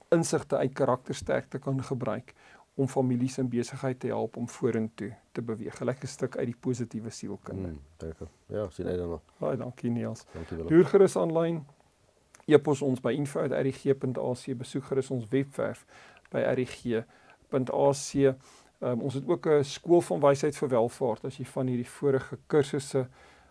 insigte 0.10 0.58
uit 0.58 0.74
karaktersterkte 0.74 1.60
kan 1.60 1.84
gebruik 1.84 2.34
om 2.80 2.88
families 2.88 3.38
in 3.38 3.50
besigheid 3.50 4.00
te 4.00 4.08
help 4.08 4.38
om 4.38 4.48
vorentoe 4.48 5.16
te 5.32 5.42
beweeg. 5.42 5.80
'n 5.80 5.86
Lekker 5.86 6.08
stuk 6.08 6.38
uit 6.38 6.46
die 6.46 6.56
positiewe 6.60 7.10
sielkunde. 7.10 7.68
Mm, 7.68 7.82
dankie. 7.98 8.28
Ja, 8.46 8.70
sien 8.70 8.88
uit 8.88 8.98
daarna. 8.98 9.20
Baie 9.38 9.58
dankie 9.58 9.90
Niels. 9.90 10.26
Dankie 10.34 10.58
wel. 10.58 10.68
Deur 10.68 10.86
gerus 10.86 11.16
aanlyn. 11.16 11.66
E-pos 12.46 12.82
ons 12.82 13.02
by 13.02 13.12
info@rg.ac 13.12 14.58
besoek 14.58 14.84
gerus 14.84 15.12
ons 15.12 15.28
webwerf 15.30 15.86
by 16.32 16.40
rg.ac. 16.40 18.36
Um, 18.80 19.02
ons 19.02 19.14
het 19.14 19.28
ook 19.28 19.48
'n 19.48 19.64
skool 19.64 20.02
van 20.02 20.20
wysheid 20.20 20.58
vir 20.58 20.70
welvaart. 20.70 21.26
As 21.26 21.38
jy 21.38 21.46
van 21.46 21.68
hierdie 21.68 21.90
vorige 21.90 22.38
kursusse 22.48 23.08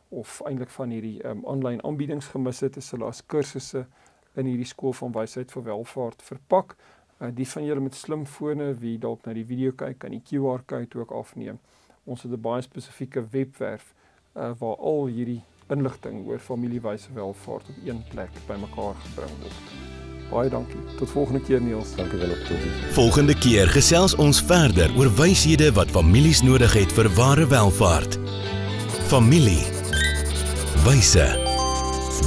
of 0.09 0.41
eintlik 0.45 0.71
van 0.71 0.91
hierdie 0.91 1.27
um, 1.27 1.47
aanlyn 1.47 1.85
aanbiedings 1.85 2.27
gemis 2.27 2.61
het, 2.61 2.77
is 2.77 2.91
hulle 2.91 3.05
as 3.05 3.27
kursusse 3.27 3.87
in 4.35 4.47
hierdie 4.47 4.67
skool 4.67 4.93
van 4.93 5.13
wysheid 5.13 5.53
vir 5.53 5.63
welvaart 5.63 6.23
verpak. 6.23 6.77
Uh, 7.21 7.29
die 7.35 7.49
van 7.49 7.65
julle 7.65 7.81
met 7.81 7.95
slimfone 7.95 8.75
wie 8.75 8.99
dalk 8.99 9.27
na 9.27 9.33
die 9.33 9.45
video 9.45 9.73
kyk, 9.73 9.99
kan 9.99 10.11
die 10.11 10.23
QR-kode 10.25 10.99
ook 10.99 11.11
afneem. 11.11 11.59
Ons 12.05 12.23
het 12.23 12.33
'n 12.33 12.41
baie 12.41 12.63
spesifieke 12.63 13.29
webwerf 13.31 13.95
uh, 14.35 14.53
waar 14.59 14.77
al 14.77 15.07
hierdie 15.07 15.43
inligting 15.69 16.27
oor 16.27 16.39
familiewyse 16.39 17.13
welvaart 17.13 17.69
op 17.69 17.77
een 17.85 18.05
plek 18.09 18.31
bymekaar 18.47 18.95
gebring 18.95 19.39
word. 19.43 20.08
Baie 20.31 20.51
dankie. 20.51 20.81
Tot 20.99 21.11
volgende 21.11 21.41
keer 21.41 21.61
Niels. 21.61 21.95
Dankie 21.97 22.19
wel 22.19 22.31
op 22.31 22.39
totsiens. 22.39 22.93
Volgende 22.93 23.39
keer 23.39 23.69
gesels 23.69 24.15
ons 24.15 24.43
verder 24.43 24.93
oor 24.97 25.15
wyshede 25.15 25.73
wat 25.73 25.91
families 25.91 26.43
nodig 26.43 26.73
het 26.73 26.93
vir 26.93 27.09
ware 27.17 27.47
welvaart. 27.47 28.19
Familie. 29.09 29.65
Wyse. 30.85 31.29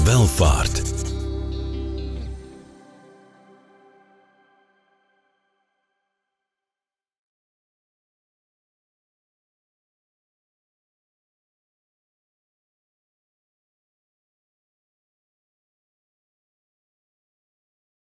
Welvaart. 0.05 1.00